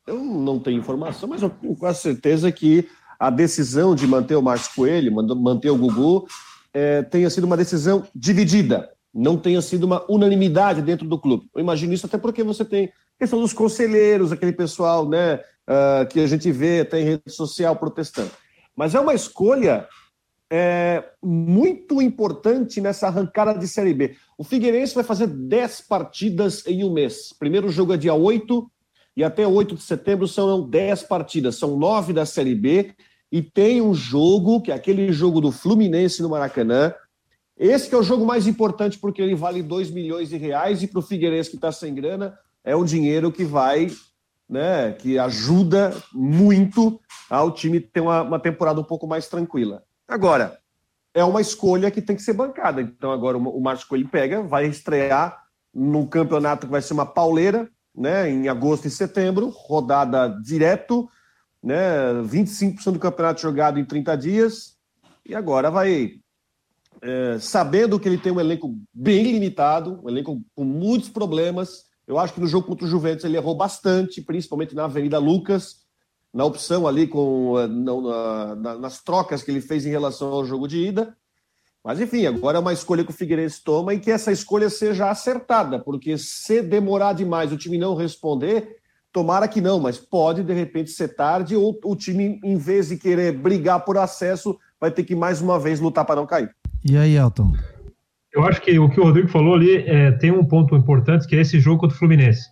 [0.08, 2.90] eu não tenho informação, mas eu tenho quase certeza que
[3.20, 6.26] a decisão de manter o Márcio Coelho, manter o Gugu,
[6.74, 11.50] é, tenha sido uma decisão dividida não tenha sido uma unanimidade dentro do clube.
[11.56, 16.20] Eu imagino isso até porque você tem questão dos conselheiros, aquele pessoal né, uh, que
[16.20, 18.30] a gente vê até em rede social protestando.
[18.76, 19.88] Mas é uma escolha
[20.52, 24.18] é, muito importante nessa arrancada de Série B.
[24.38, 27.34] O Figueirense vai fazer 10 partidas em um mês.
[27.40, 28.70] Primeiro jogo é dia 8
[29.16, 31.56] e até 8 de setembro são 10 partidas.
[31.56, 32.94] São 9 da Série B
[33.32, 36.94] e tem um jogo, que é aquele jogo do Fluminense no Maracanã,
[37.58, 40.88] esse que é o jogo mais importante porque ele vale 2 milhões de reais e
[40.88, 43.92] para o Figueirense que está sem grana é um dinheiro que vai,
[44.50, 47.00] né, que ajuda muito
[47.30, 49.84] ao time ter uma, uma temporada um pouco mais tranquila.
[50.08, 50.60] Agora,
[51.14, 52.82] é uma escolha que tem que ser bancada.
[52.82, 57.70] Então agora o Márcio Coelho pega, vai estrear num campeonato que vai ser uma pauleira,
[57.96, 61.10] né, em agosto e setembro, rodada direto,
[61.64, 64.76] né, 25% do campeonato jogado em 30 dias,
[65.26, 66.20] e agora vai
[67.06, 71.86] é, sabendo que ele tem um elenco bem limitado, um elenco com muitos problemas.
[72.08, 75.86] Eu acho que no jogo contra o Juventus ele errou bastante, principalmente na Avenida Lucas,
[76.34, 80.44] na opção ali, com, é, na, na, nas trocas que ele fez em relação ao
[80.44, 81.16] jogo de ida.
[81.84, 85.08] Mas enfim, agora é uma escolha que o Figueirense toma e que essa escolha seja
[85.08, 88.78] acertada, porque se demorar demais o time não responder,
[89.14, 92.98] tomara que não, mas pode de repente ser tarde ou o time, em vez de
[92.98, 96.50] querer brigar por acesso, vai ter que mais uma vez lutar para não cair.
[96.88, 97.52] E aí, Elton?
[98.32, 101.36] Eu acho que o que o Rodrigo falou ali é, tem um ponto importante, que
[101.36, 102.48] é esse jogo contra o Fluminense.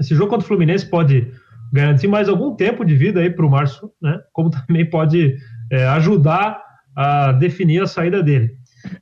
[0.00, 1.30] Esse jogo contra o Fluminense pode
[1.72, 4.18] garantir mais algum tempo de vida aí para o Márcio, né?
[4.32, 5.36] Como também pode
[5.70, 6.60] é, ajudar
[6.96, 8.50] a definir a saída dele.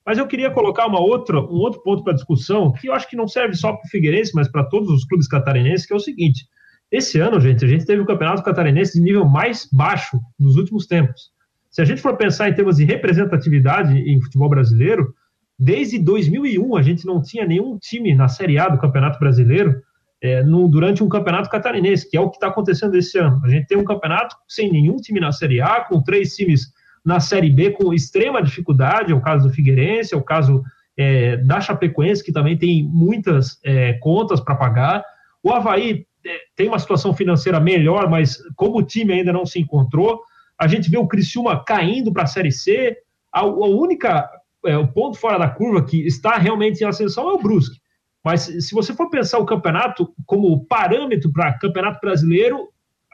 [0.04, 3.16] Mas eu queria colocar uma outra, um outro ponto para discussão, que eu acho que
[3.16, 6.00] não serve só para o Figueirense, mas para todos os clubes catarinenses, que é o
[6.00, 6.44] seguinte:
[6.90, 10.86] esse ano, gente, a gente teve o campeonato catarinense de nível mais baixo dos últimos
[10.86, 11.31] tempos.
[11.72, 15.14] Se a gente for pensar em termos de representatividade em futebol brasileiro,
[15.58, 19.80] desde 2001 a gente não tinha nenhum time na Série A do Campeonato Brasileiro
[20.22, 23.40] é, no, durante um campeonato catarinense, que é o que está acontecendo esse ano.
[23.42, 26.70] A gente tem um campeonato sem nenhum time na Série A, com três times
[27.02, 30.62] na Série B com extrema dificuldade, é o caso do Figueirense, é o caso
[30.96, 35.02] é, da Chapecoense, que também tem muitas é, contas para pagar.
[35.42, 39.58] O Havaí é, tem uma situação financeira melhor, mas como o time ainda não se
[39.58, 40.20] encontrou,
[40.62, 42.96] a gente vê o Criciúma caindo para a Série C.
[43.32, 44.30] A, a única,
[44.64, 47.80] é, o ponto fora da curva que está realmente em ascensão é o Brusque.
[48.24, 52.68] Mas se você for pensar o campeonato como parâmetro para campeonato brasileiro,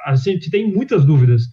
[0.04, 1.44] a gente tem muitas dúvidas.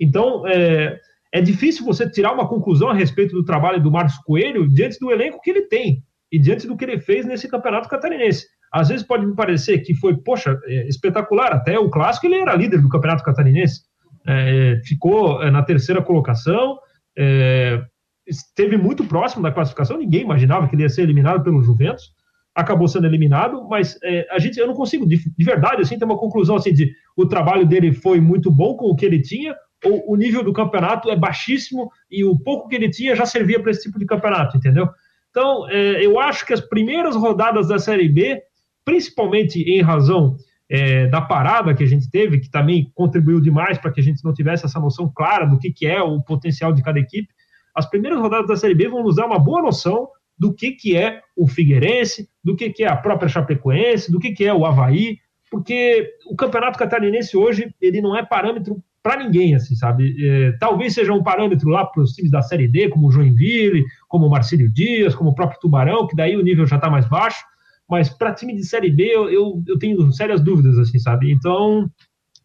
[0.00, 0.98] Então, é,
[1.32, 5.12] é difícil você tirar uma conclusão a respeito do trabalho do Marcos Coelho diante do
[5.12, 6.02] elenco que ele tem
[6.32, 8.44] e diante do que ele fez nesse campeonato catarinense.
[8.72, 11.52] Às vezes pode me parecer que foi, poxa, é, espetacular.
[11.52, 13.82] Até o clássico ele era líder do campeonato catarinense,
[14.26, 16.78] é, ficou é, na terceira colocação,
[17.16, 17.80] é,
[18.26, 19.98] esteve muito próximo da classificação.
[19.98, 22.12] Ninguém imaginava que ele ia ser eliminado pelo Juventus.
[22.54, 26.04] Acabou sendo eliminado, mas é, a gente, eu não consigo, de, de, verdade, assim, ter
[26.04, 29.54] uma conclusão assim de o trabalho dele foi muito bom com o que ele tinha,
[29.84, 33.60] ou o nível do campeonato é baixíssimo e o pouco que ele tinha já servia
[33.60, 34.88] para esse tipo de campeonato, entendeu?
[35.30, 38.40] Então, é, eu acho que as primeiras rodadas da Série B
[38.84, 40.36] principalmente em razão
[40.70, 44.24] é, da parada que a gente teve, que também contribuiu demais para que a gente
[44.24, 47.28] não tivesse essa noção clara do que, que é o potencial de cada equipe.
[47.74, 50.08] As primeiras rodadas da Série B vão nos dar uma boa noção
[50.38, 54.32] do que, que é o Figueirense, do que, que é a própria Chapecoense, do que,
[54.32, 55.18] que é o Havaí,
[55.50, 60.16] porque o Campeonato Catarinense hoje ele não é parâmetro para ninguém, assim, sabe?
[60.26, 63.84] É, talvez seja um parâmetro lá para os times da Série D, como o Joinville,
[64.08, 67.06] como o Marcílio Dias, como o próprio Tubarão, que daí o nível já está mais
[67.06, 67.44] baixo
[67.88, 71.30] mas para time de Série B eu, eu, eu, tenho sérias dúvidas, assim, sabe?
[71.30, 71.90] Então,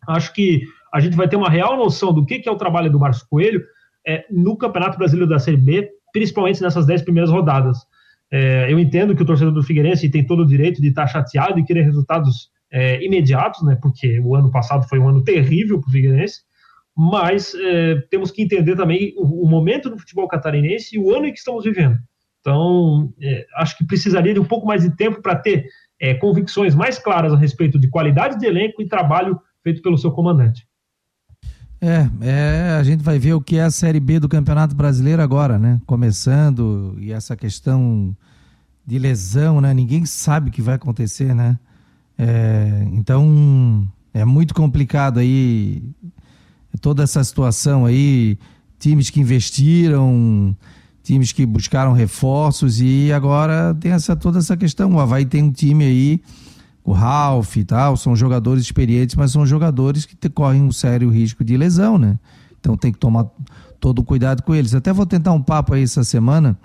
[0.07, 0.63] acho que
[0.93, 3.23] a gente vai ter uma real noção do que, que é o trabalho do Marcos
[3.23, 3.63] Coelho
[4.05, 7.77] é, no Campeonato Brasileiro da Série B, principalmente nessas dez primeiras rodadas.
[8.31, 11.59] É, eu entendo que o torcedor do Figueirense tem todo o direito de estar chateado
[11.59, 13.77] e querer resultados é, imediatos, né?
[13.81, 16.41] Porque o ano passado foi um ano terrível para o Figueirense,
[16.95, 21.25] mas é, temos que entender também o, o momento do futebol catarinense e o ano
[21.25, 21.97] em que estamos vivendo.
[22.39, 25.67] Então, é, acho que precisaria de um pouco mais de tempo para ter
[25.99, 30.11] é, convicções mais claras a respeito de qualidade de elenco e trabalho feito pelo seu
[30.11, 30.67] comandante.
[31.81, 35.21] É, é, a gente vai ver o que é a Série B do Campeonato Brasileiro
[35.21, 35.79] agora, né?
[35.85, 38.15] Começando, e essa questão
[38.85, 39.73] de lesão, né?
[39.73, 41.57] Ninguém sabe o que vai acontecer, né?
[42.17, 45.81] É, então, é muito complicado aí
[46.81, 48.37] toda essa situação aí,
[48.77, 50.55] times que investiram,
[51.09, 54.93] times que buscaram reforços e agora tem essa toda essa questão.
[54.93, 56.21] O Havaí tem um time aí,
[56.83, 61.43] o Ralph e tal, são jogadores experientes, mas são jogadores que correm um sério risco
[61.43, 62.19] de lesão, né?
[62.59, 63.25] Então tem que tomar
[63.79, 64.75] todo o cuidado com eles.
[64.75, 66.55] Até vou tentar um papo aí essa semana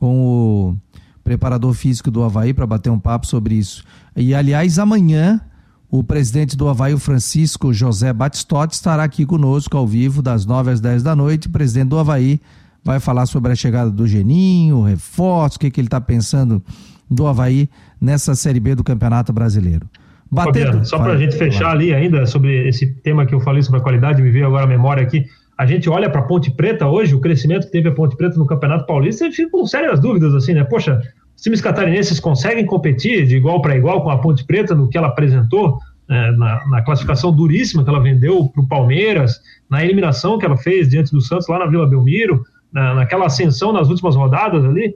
[0.00, 0.76] com o
[1.22, 3.84] preparador físico do Havaí para bater um papo sobre isso.
[4.16, 5.40] E aliás, amanhã
[5.88, 10.72] o presidente do Havaí, o Francisco José Batistotti, estará aqui conosco ao vivo das 9
[10.72, 12.40] às 10 da noite, presidente do Havaí
[12.84, 16.62] vai falar sobre a chegada do Geninho, reforço, o que, que ele está pensando
[17.10, 17.68] do Havaí
[18.00, 19.88] nessa Série B do Campeonato Brasileiro.
[20.30, 23.62] Batendo, Fabiano, só para a gente fechar ali ainda sobre esse tema que eu falei
[23.62, 25.24] sobre a qualidade, me veio agora a memória aqui.
[25.56, 28.36] A gente olha para a Ponte Preta hoje, o crescimento que teve a Ponte Preta
[28.36, 30.64] no Campeonato Paulista, e fica com sérias dúvidas, assim, né?
[30.64, 31.00] Poxa,
[31.36, 34.98] os times catarinenses conseguem competir de igual para igual com a Ponte Preta no que
[34.98, 35.78] ela apresentou,
[36.08, 40.56] né, na, na, classificação duríssima que ela vendeu para o Palmeiras, na eliminação que ela
[40.56, 42.44] fez diante do Santos lá na Vila Belmiro
[42.74, 44.94] na, naquela ascensão nas últimas rodadas ali,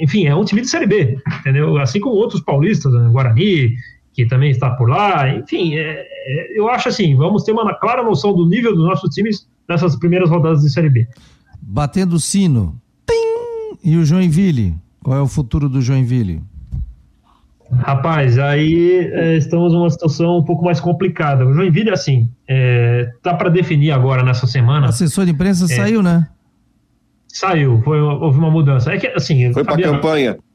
[0.00, 1.76] enfim, é um time de Série B, entendeu?
[1.78, 3.08] Assim como outros paulistas, né?
[3.10, 3.74] Guarani,
[4.12, 8.02] que também está por lá, enfim, é, é, eu acho assim, vamos ter uma clara
[8.02, 11.08] noção do nível dos nossos times nessas primeiras rodadas de Série B.
[11.60, 13.76] Batendo o sino, Tim!
[13.82, 16.40] e o Joinville, qual é o futuro do Joinville?
[17.72, 21.44] Rapaz, aí é, estamos numa situação um pouco mais complicada.
[21.44, 24.86] O Joinville, assim, é, tá para definir agora nessa semana.
[24.86, 26.28] O assessor de imprensa é, saiu, né?
[27.34, 28.92] Saiu, foi, houve uma mudança.
[28.92, 30.38] É que, assim, foi para a campanha.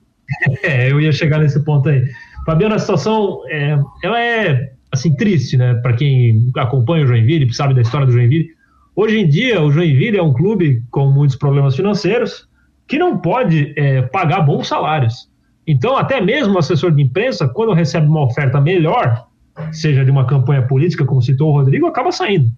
[0.62, 2.06] É, eu ia chegar nesse ponto aí.
[2.46, 5.74] Fabiano, a situação é, ela é assim triste, né?
[5.82, 8.50] Para quem acompanha o Joinville, sabe da história do Joinville.
[8.96, 12.48] Hoje em dia, o Joinville é um clube com muitos problemas financeiros
[12.88, 15.28] que não pode é, pagar bons salários.
[15.66, 19.26] Então, até mesmo o assessor de imprensa, quando recebe uma oferta melhor,
[19.72, 22.52] seja de uma campanha política, como citou o Rodrigo, acaba saindo.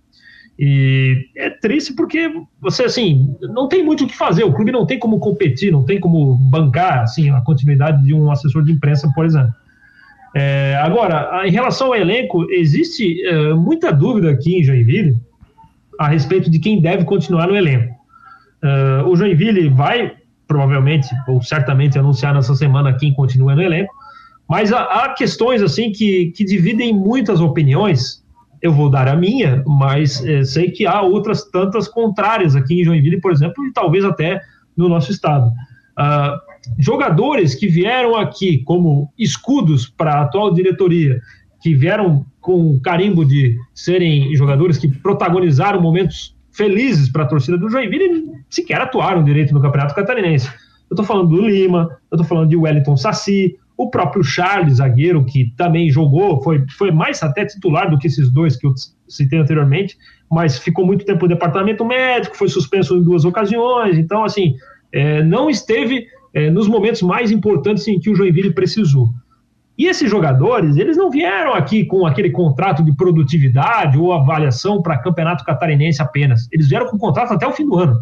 [0.60, 4.44] E é triste porque você, assim, não tem muito o que fazer.
[4.44, 8.32] O clube não tem como competir, não tem como bancar, assim, a continuidade de um
[8.32, 9.54] assessor de imprensa, por exemplo.
[10.36, 15.16] É, agora, em relação ao elenco, existe é, muita dúvida aqui em Joinville
[16.00, 17.94] a respeito de quem deve continuar no elenco.
[18.64, 20.14] É, o Joinville vai,
[20.48, 23.94] provavelmente, ou certamente, anunciar nessa semana quem continua no elenco,
[24.48, 28.21] mas há, há questões, assim, que, que dividem muitas opiniões
[28.62, 32.84] eu vou dar a minha, mas é, sei que há outras tantas contrárias aqui em
[32.84, 34.42] Joinville, por exemplo, e talvez até
[34.78, 35.48] no nosso estado.
[35.48, 36.38] Uh,
[36.78, 41.20] jogadores que vieram aqui como escudos para a atual diretoria,
[41.62, 47.70] que vieram com carimbo de serem jogadores que protagonizaram momentos felizes para a torcida do
[47.70, 50.48] Joinville, sequer atuaram direito no Campeonato Catarinense.
[50.90, 55.26] Eu estou falando do Lima, eu estou falando de Wellington Saci, o próprio Charles, zagueiro,
[55.26, 58.74] que também jogou, foi, foi mais até titular do que esses dois que eu
[59.08, 59.98] citei anteriormente,
[60.30, 64.56] mas ficou muito tempo no departamento médico, foi suspenso em duas ocasiões, então, assim,
[64.92, 69.10] é, não esteve é, nos momentos mais importantes em que o Joinville precisou.
[69.78, 75.00] E esses jogadores, eles não vieram aqui com aquele contrato de produtividade ou avaliação para
[75.00, 76.48] campeonato catarinense apenas.
[76.52, 77.98] Eles vieram com contrato até o fim do ano.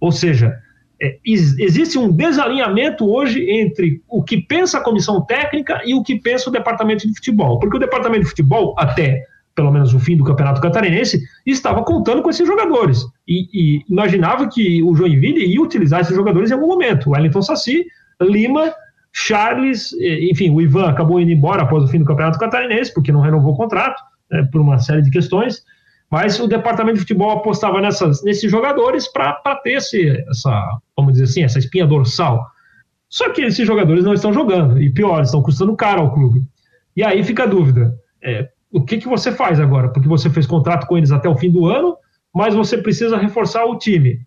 [0.00, 0.58] Ou seja,
[1.00, 6.18] é, existe um desalinhamento hoje entre o que pensa a comissão técnica e o que
[6.18, 7.58] pensa o departamento de futebol.
[7.58, 9.24] Porque o departamento de futebol, até
[9.54, 13.04] pelo menos o fim do campeonato catarinense, estava contando com esses jogadores.
[13.26, 17.10] E, e imaginava que o Joinville ia utilizar esses jogadores em algum momento.
[17.10, 17.84] Wellington Saci,
[18.20, 18.72] Lima
[19.12, 19.92] Charles,
[20.30, 23.52] enfim, o Ivan acabou indo embora após o fim do Campeonato Catarinense, porque não renovou
[23.52, 25.62] o contrato, né, por uma série de questões,
[26.14, 29.34] mas o departamento de futebol apostava nessas, nesses jogadores para
[29.64, 32.46] ter esse, essa, vamos dizer assim, essa espinha dorsal.
[33.08, 36.40] Só que esses jogadores não estão jogando, e pior, estão custando caro ao clube.
[36.96, 39.88] E aí fica a dúvida: é, o que, que você faz agora?
[39.88, 41.96] Porque você fez contrato com eles até o fim do ano,
[42.32, 44.20] mas você precisa reforçar o time.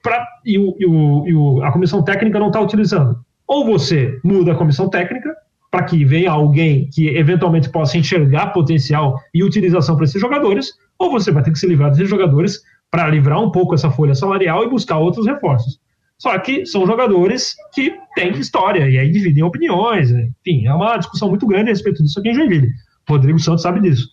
[0.00, 3.18] Pra, e, o, e, o, e o, a comissão técnica não está utilizando.
[3.44, 5.34] Ou você muda a comissão técnica
[5.68, 11.10] para que venha alguém que eventualmente possa enxergar potencial e utilização para esses jogadores, ou
[11.10, 14.64] você vai ter que se livrar desses jogadores para livrar um pouco essa folha salarial
[14.64, 15.78] e buscar outros reforços.
[16.18, 21.28] Só que são jogadores que têm história e aí dividem opiniões, enfim, é uma discussão
[21.28, 22.68] muito grande a respeito disso aqui em Joinville.
[23.08, 24.08] Rodrigo Santos sabe disso.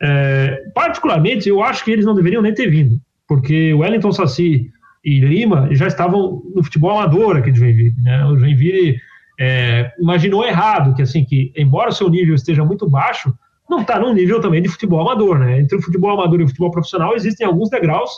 [0.00, 4.70] É, particularmente, eu acho que eles não deveriam nem ter vindo, porque o Wellington Saci
[5.04, 7.94] e Lima já estavam no futebol amador aqui de Joinville.
[8.02, 8.24] Né?
[8.26, 8.96] O Joinville
[9.40, 13.34] é, imaginou errado que, assim, que embora o seu nível esteja muito baixo,
[13.68, 15.38] não está num nível também de futebol amador.
[15.38, 15.60] Né?
[15.60, 18.10] Entre o futebol amador e o futebol profissional existem alguns degraus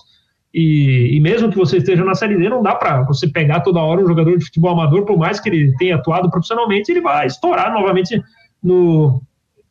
[0.53, 3.79] e, e, mesmo que você esteja na Série D, não dá para você pegar toda
[3.79, 7.27] hora um jogador de futebol amador, por mais que ele tenha atuado profissionalmente, ele vai
[7.27, 8.21] estourar novamente
[8.61, 9.23] no,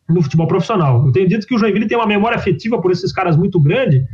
[0.08, 1.06] no futebol profissional.
[1.06, 4.06] Eu tenho dito que o Joinville tem uma memória afetiva por esses caras muito grande,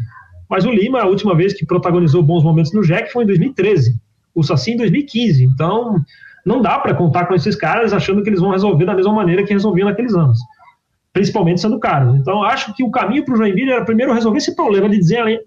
[0.49, 3.95] mas o Lima, a última vez que protagonizou bons momentos no Jack foi em 2013.
[4.34, 5.43] O Saci em 2015.
[5.43, 5.97] Então,
[6.43, 9.43] não dá para contar com esses caras achando que eles vão resolver da mesma maneira
[9.43, 10.39] que resolviam naqueles anos.
[11.16, 12.13] Principalmente sendo caros.
[12.18, 14.99] Então, acho que o caminho para o Joinville era primeiro resolver esse problema de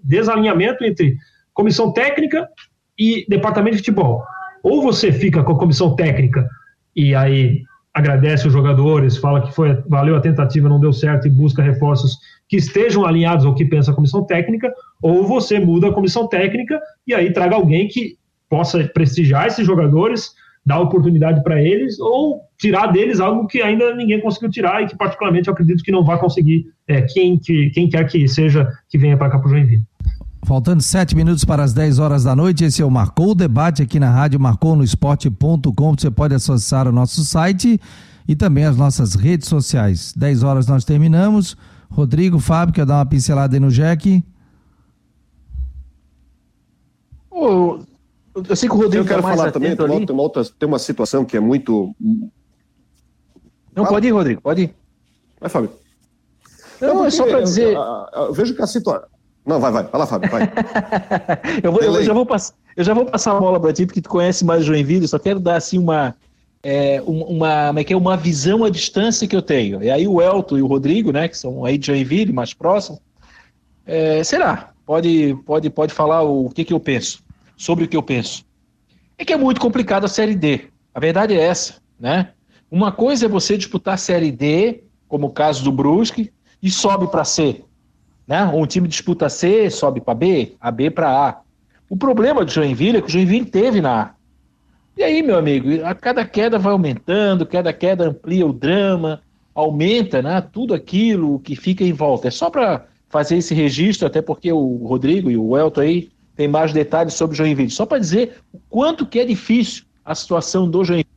[0.03, 1.15] desalinhamento entre
[1.53, 2.49] comissão técnica
[2.97, 4.23] e departamento de futebol.
[4.63, 6.49] Ou você fica com a comissão técnica
[6.95, 7.61] e aí
[7.93, 12.17] agradece os jogadores, fala que foi valeu a tentativa, não deu certo e busca reforços
[12.47, 16.81] que estejam alinhados ao que pensa a comissão técnica, ou você muda a comissão técnica
[17.05, 18.17] e aí traga alguém que
[18.49, 20.33] possa prestigiar esses jogadores,
[20.65, 24.95] dar oportunidade para eles, ou tirar deles algo que ainda ninguém conseguiu tirar e que
[24.95, 28.97] particularmente eu acredito que não vai conseguir é, quem, que, quem quer que seja que
[28.97, 29.83] venha para cá para o Joinville.
[30.45, 33.81] Faltando sete minutos para as 10 horas da noite, esse é o Marcou o Debate
[33.81, 35.95] aqui na rádio marconosport.com.
[35.97, 37.79] Você pode acessar o nosso site
[38.27, 40.13] e também as nossas redes sociais.
[40.15, 41.57] 10 horas nós terminamos.
[41.89, 44.23] Rodrigo, Fábio, quer dar uma pincelada aí no Jack?
[47.31, 47.79] Oh,
[48.47, 50.43] eu sei que o Rodrigo eu quero tá falar também, tem uma, tem uma, outra,
[50.45, 51.95] tem uma situação que é muito.
[53.75, 53.89] Não, Fala.
[53.89, 54.75] pode ir, Rodrigo, pode ir.
[55.39, 55.71] Vai, Fábio.
[56.81, 57.73] Não, não é só para dizer.
[57.73, 59.07] Eu, eu, eu, vejo que a situação.
[59.45, 59.83] Não, vai, vai.
[59.83, 60.43] Vai lá, Fábio, vai.
[61.63, 62.53] eu, vou, eu, já vou pass...
[62.75, 65.39] eu já vou passar a bola para ti, porque tu conhece mais Joinville, só quero
[65.39, 66.15] dar assim uma,
[66.61, 69.83] é, uma, é que é, uma visão à distância que eu tenho.
[69.83, 72.99] E aí o Elton e o Rodrigo, né, que são aí de Joinville, mais próximos,
[73.85, 74.71] é, será?
[74.85, 77.23] Pode, pode, pode falar o que, que eu penso,
[77.59, 78.45] sobre o que eu penso.
[79.17, 80.69] É que é muito complicado a Série D.
[80.95, 82.29] A verdade é essa, né?
[82.71, 86.31] Uma coisa é você disputar a Série D, como o caso do Brusque,
[86.63, 87.61] e sobe para C.
[88.25, 88.45] Né?
[88.45, 91.41] Um time disputa C, sobe para B, a B para A.
[91.89, 94.11] O problema do Joinville é que o Joinville teve na A.
[94.95, 99.21] E aí, meu amigo, a cada queda vai aumentando, cada queda amplia o drama,
[99.53, 102.29] aumenta né, tudo aquilo que fica em volta.
[102.29, 106.47] É só para fazer esse registro, até porque o Rodrigo e o Elton aí tem
[106.47, 107.69] mais detalhes sobre o Joinville.
[107.69, 111.09] Só para dizer o quanto que é difícil a situação do Joinville.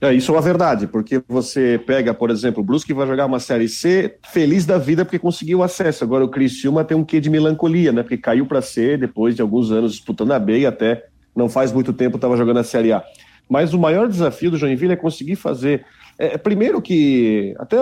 [0.00, 3.38] É, isso é uma verdade, porque você pega, por exemplo, o Brusque vai jogar uma
[3.38, 6.02] Série C feliz da vida porque conseguiu acesso.
[6.02, 8.02] Agora o Criciúma tem um quê de melancolia, né?
[8.02, 11.70] Porque caiu para C depois de alguns anos disputando a B e até não faz
[11.70, 13.04] muito tempo estava jogando a Série A.
[13.48, 15.84] Mas o maior desafio do Joinville é conseguir fazer.
[16.18, 17.54] É, primeiro que.
[17.56, 17.76] Até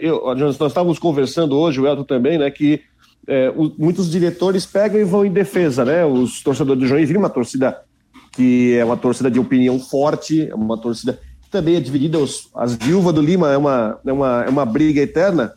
[0.00, 2.48] eu, nós estávamos conversando hoje, o Elton também, né?
[2.52, 2.82] Que
[3.26, 6.04] é, o, muitos diretores pegam e vão em defesa, né?
[6.04, 7.82] Os torcedores do Joinville, uma torcida
[8.32, 12.18] que é uma torcida de opinião forte, é uma torcida que também é dividida.
[12.18, 15.54] Os, as viúvas do Lima é uma, é, uma, é uma briga eterna,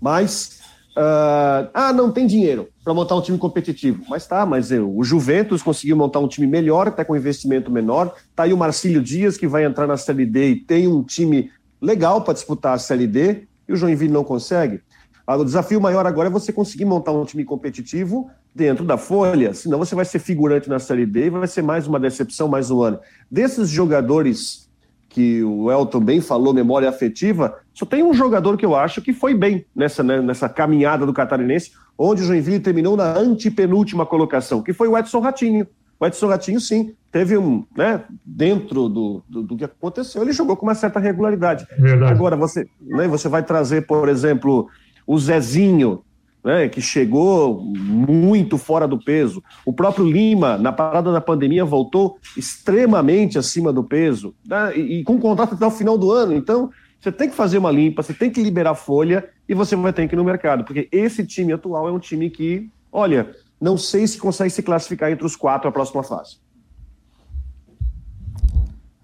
[0.00, 0.62] mas
[0.92, 4.04] Uh, ah, não tem dinheiro para montar um time competitivo.
[4.08, 8.14] Mas tá, mas eu, o Juventus conseguiu montar um time melhor, até com investimento menor.
[8.36, 11.50] Tá aí o Marcílio Dias, que vai entrar na Série D e tem um time
[11.80, 14.82] legal para disputar a Série D, e o Joinville não consegue.
[15.26, 19.78] O desafio maior agora é você conseguir montar um time competitivo dentro da folha, senão
[19.78, 22.82] você vai ser figurante na Série B e vai ser mais uma decepção, mais um
[22.82, 22.98] ano.
[23.30, 24.68] Desses jogadores
[25.08, 29.12] que o Elton bem falou, memória afetiva, só tem um jogador que eu acho que
[29.12, 34.62] foi bem nessa, né, nessa caminhada do Catarinense, onde o Joinville terminou na antepenúltima colocação,
[34.62, 35.66] que foi o Edson Ratinho.
[36.00, 40.56] O Edson Ratinho, sim, teve um, né, dentro do, do, do, que aconteceu, ele jogou
[40.56, 41.66] com uma certa regularidade.
[41.78, 42.10] Verdade.
[42.10, 44.68] Agora, você, né, você vai trazer, por exemplo,
[45.06, 46.02] o Zezinho,
[46.44, 49.42] né, que chegou muito fora do peso.
[49.64, 55.20] O próprio Lima, na parada da pandemia, voltou extremamente acima do peso, né, e, com
[55.20, 56.32] contrato até o final do ano.
[56.32, 59.92] Então, você tem que fazer uma limpa, você tem que liberar folha e você vai
[59.92, 63.30] ter que ir no mercado, porque esse time atual é um time que, olha,
[63.60, 66.36] não sei se consegue se classificar entre os quatro a próxima fase.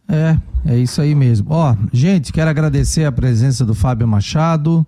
[0.08, 1.48] É, é isso aí mesmo.
[1.50, 4.86] Ó, gente, quero agradecer a presença do Fábio Machado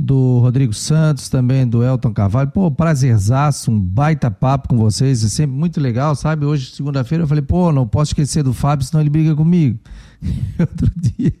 [0.00, 2.50] do Rodrigo Santos, também do Elton Carvalho.
[2.50, 6.46] Pô, prazerzaço, um baita papo com vocês, é sempre muito legal, sabe?
[6.46, 9.78] Hoje, segunda-feira, eu falei, pô, não posso esquecer do Fábio, senão ele briga comigo.
[10.58, 11.32] Outro dia.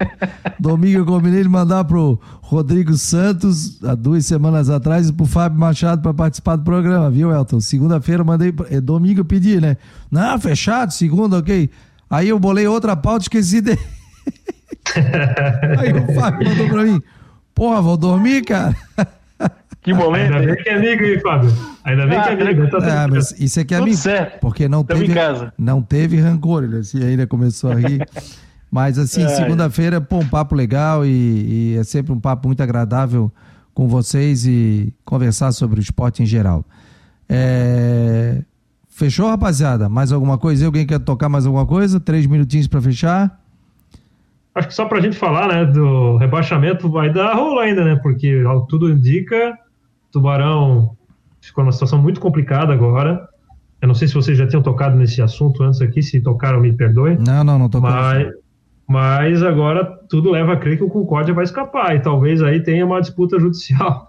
[0.58, 5.60] Domingo eu combinei ele mandar pro Rodrigo Santos, há duas semanas atrás, e pro Fábio
[5.60, 7.60] Machado para participar do programa, viu, Elton?
[7.60, 9.76] Segunda-feira eu mandei, é, domingo eu pedi, né?
[10.10, 11.68] Não, fechado, segunda, ok.
[12.08, 13.78] Aí eu bolei outra pauta, esqueci dele.
[15.78, 17.02] Aí o Fábio mandou pra mim.
[17.58, 18.74] Porra, vou dormir, cara.
[19.82, 20.34] Que momento.
[20.34, 21.52] Ainda bem que é amigo, hein, Fábio?
[21.84, 22.70] Ainda bem que é amigo.
[22.70, 23.96] Tá ah, mas isso aqui é amigo.
[23.96, 24.40] Certo.
[24.40, 25.14] Porque não teve,
[25.56, 26.64] não teve rancor.
[26.64, 28.06] Ele assim, ainda começou a rir.
[28.70, 29.28] Mas assim, é.
[29.28, 33.32] segunda-feira, pô, um papo legal e, e, é sempre um papo muito agradável
[33.72, 36.62] com vocês e conversar sobre o esporte em geral.
[37.26, 38.42] É...
[38.90, 39.88] Fechou, rapaziada?
[39.88, 40.66] Mais alguma coisa?
[40.66, 41.98] Alguém quer tocar mais alguma coisa?
[41.98, 43.40] Três minutinhos para fechar.
[44.58, 47.96] Acho que só para a gente falar, né, do rebaixamento vai dar rolo ainda, né?
[48.02, 49.56] Porque tudo indica,
[50.10, 50.96] Tubarão
[51.40, 53.28] ficou numa situação muito complicada agora.
[53.80, 56.72] Eu não sei se vocês já tinham tocado nesse assunto antes aqui, se tocaram, me
[56.72, 57.16] perdoem.
[57.18, 57.88] Não, não, não tocou.
[57.88, 58.28] Mas,
[58.88, 62.84] mas agora tudo leva a crer que o Concórdia vai escapar e talvez aí tenha
[62.84, 64.08] uma disputa judicial.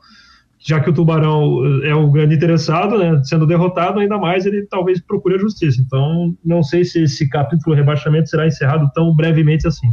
[0.61, 4.99] Já que o Tubarão é o grande interessado, né, sendo derrotado, ainda mais ele talvez
[4.99, 5.81] procure a justiça.
[5.81, 9.87] Então, não sei se esse capítulo rebaixamento será encerrado tão brevemente assim.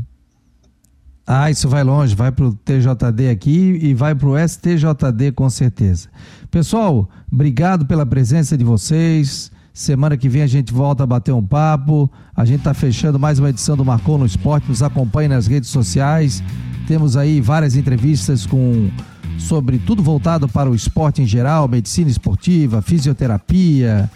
[1.26, 5.50] Ah, isso vai longe, vai para o TJD aqui e vai para o STJD com
[5.50, 6.08] certeza.
[6.52, 9.50] Pessoal, obrigado pela presença de vocês.
[9.74, 12.08] Semana que vem a gente volta a bater um papo.
[12.34, 14.68] A gente está fechando mais uma edição do Marcou no Esporte.
[14.68, 16.42] Nos acompanhe nas redes sociais.
[16.86, 18.88] Temos aí várias entrevistas com
[19.36, 24.08] sobre tudo voltado para o esporte em geral, medicina esportiva, fisioterapia,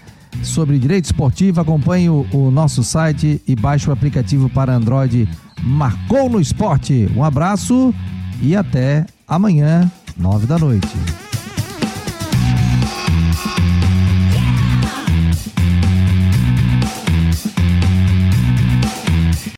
[0.42, 1.60] sobre direito esportivo.
[1.60, 5.28] Acompanhe o, o nosso site e baixe o aplicativo para Android
[5.62, 7.08] Marcou no Esporte.
[7.14, 7.94] Um abraço
[8.40, 11.29] e até amanhã, nove da noite.